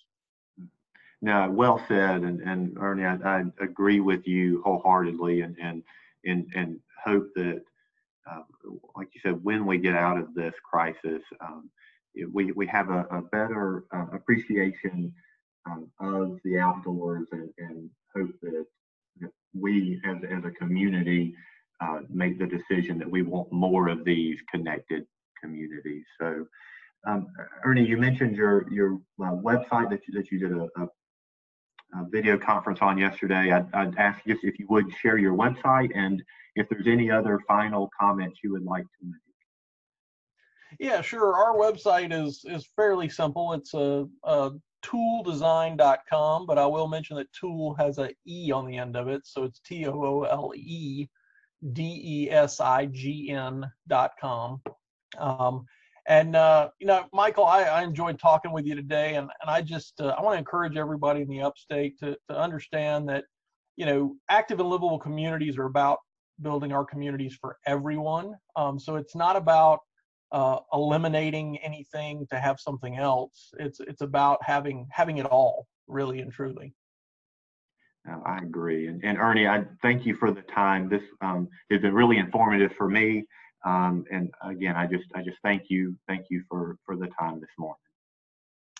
No, 1.20 1.48
well 1.50 1.80
said, 1.86 2.22
and, 2.22 2.40
and 2.40 2.76
Ernie, 2.78 3.04
I, 3.04 3.16
I 3.24 3.44
agree 3.60 4.00
with 4.00 4.26
you 4.26 4.60
wholeheartedly, 4.64 5.42
and 5.42 5.56
and 5.62 5.82
and, 6.24 6.46
and 6.54 6.80
hope 7.04 7.28
that, 7.36 7.62
uh, 8.30 8.42
like 8.96 9.08
you 9.14 9.20
said, 9.22 9.42
when 9.42 9.64
we 9.64 9.78
get 9.78 9.94
out 9.94 10.18
of 10.18 10.34
this 10.34 10.54
crisis, 10.68 11.22
um, 11.40 11.70
we 12.32 12.50
we 12.52 12.66
have 12.66 12.90
a, 12.90 13.06
a 13.12 13.22
better 13.22 13.84
uh, 13.94 14.06
appreciation 14.12 15.12
um, 15.66 15.88
of 16.00 16.38
the 16.44 16.58
outdoors, 16.58 17.26
and, 17.32 17.48
and 17.58 17.90
hope 18.14 18.30
that, 18.42 18.66
that 19.20 19.30
we, 19.54 20.00
as 20.04 20.16
as 20.30 20.44
a 20.44 20.50
community, 20.50 21.34
uh, 21.80 22.00
make 22.08 22.38
the 22.38 22.46
decision 22.46 22.98
that 22.98 23.10
we 23.10 23.22
want 23.22 23.50
more 23.52 23.88
of 23.88 24.04
these 24.04 24.38
connected 24.50 25.04
communities. 25.40 26.04
So 26.20 26.46
um, 27.06 27.28
Ernie, 27.64 27.86
you 27.86 27.96
mentioned 27.96 28.36
your 28.36 28.70
your 28.72 29.00
uh, 29.20 29.32
website 29.32 29.90
that 29.90 30.00
you, 30.06 30.14
that 30.14 30.30
you 30.30 30.38
did 30.38 30.52
a, 30.52 30.68
a, 30.80 32.00
a 32.00 32.08
video 32.10 32.38
conference 32.38 32.78
on 32.80 32.96
yesterday. 32.96 33.50
I'd, 33.50 33.66
I'd, 33.74 33.96
ask 33.96 34.20
you 34.24 34.36
if 34.42 34.58
you 34.58 34.66
would 34.68 34.86
share 35.00 35.18
your 35.18 35.34
website 35.34 35.90
and 35.94 36.22
if 36.54 36.68
there's 36.68 36.86
any 36.86 37.10
other 37.10 37.40
final 37.48 37.90
comments 37.98 38.40
you 38.44 38.52
would 38.52 38.64
like 38.64 38.84
to 38.84 39.04
make. 39.04 39.16
Yeah, 40.78 41.02
sure. 41.02 41.34
Our 41.34 41.56
website 41.56 42.12
is 42.12 42.44
is 42.48 42.68
fairly 42.76 43.08
simple. 43.08 43.52
It's 43.52 43.74
a, 43.74 44.06
a 44.22 44.50
tooledesign.com, 44.84 46.46
but 46.46 46.58
I 46.58 46.66
will 46.66 46.88
mention 46.88 47.16
that 47.16 47.32
tool 47.32 47.74
has 47.74 47.98
a 47.98 48.10
e 48.26 48.50
on 48.52 48.66
the 48.66 48.76
end 48.76 48.96
of 48.96 49.08
it, 49.08 49.22
so 49.24 49.44
it's 49.44 49.60
T 49.60 49.86
O 49.86 49.92
O 49.92 50.22
L 50.24 50.52
E 50.54 51.08
D 51.72 52.00
E 52.04 52.30
S 52.30 52.60
I 52.60 52.86
G 52.86 53.30
N 53.30 53.70
dot. 53.88 54.12
Um, 55.18 55.66
and 56.06 56.34
uh, 56.34 56.70
you 56.80 56.86
know, 56.86 57.04
Michael, 57.12 57.46
I, 57.46 57.62
I, 57.62 57.82
enjoyed 57.82 58.18
talking 58.18 58.52
with 58.52 58.66
you 58.66 58.74
today, 58.74 59.14
and, 59.14 59.30
and 59.40 59.50
I 59.50 59.62
just 59.62 60.00
uh, 60.00 60.14
I 60.18 60.22
want 60.22 60.34
to 60.34 60.38
encourage 60.38 60.76
everybody 60.76 61.22
in 61.22 61.28
the 61.28 61.42
upstate 61.42 61.98
to 62.00 62.16
to 62.28 62.36
understand 62.36 63.08
that 63.08 63.24
you 63.76 63.86
know 63.86 64.16
active 64.28 64.58
and 64.58 64.68
livable 64.68 64.98
communities 64.98 65.58
are 65.58 65.66
about 65.66 65.98
building 66.40 66.72
our 66.72 66.84
communities 66.84 67.36
for 67.40 67.56
everyone. 67.66 68.34
Um, 68.56 68.80
so 68.80 68.96
it's 68.96 69.14
not 69.14 69.36
about 69.36 69.80
uh, 70.32 70.58
eliminating 70.72 71.58
anything 71.58 72.26
to 72.30 72.40
have 72.40 72.58
something 72.58 72.96
else. 72.96 73.52
It's 73.58 73.80
it's 73.80 74.00
about 74.00 74.38
having 74.42 74.88
having 74.90 75.18
it 75.18 75.26
all, 75.26 75.66
really 75.86 76.20
and 76.20 76.32
truly. 76.32 76.74
I 78.26 78.38
agree, 78.38 78.88
and, 78.88 79.02
and 79.04 79.16
Ernie, 79.16 79.46
I 79.46 79.64
thank 79.80 80.04
you 80.04 80.16
for 80.16 80.32
the 80.32 80.42
time. 80.42 80.88
This 80.88 81.02
um, 81.20 81.48
has 81.70 81.80
been 81.80 81.94
really 81.94 82.18
informative 82.18 82.72
for 82.76 82.88
me. 82.88 83.24
Um, 83.64 84.04
and 84.10 84.28
again, 84.42 84.74
I 84.74 84.86
just 84.86 85.04
I 85.14 85.22
just 85.22 85.38
thank 85.44 85.64
you 85.68 85.96
thank 86.08 86.26
you 86.30 86.42
for 86.48 86.76
for 86.84 86.96
the 86.96 87.08
time 87.18 87.40
this 87.40 87.50
morning. 87.58 87.76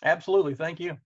Absolutely, 0.02 0.54
thank 0.54 0.80
you. 0.80 0.96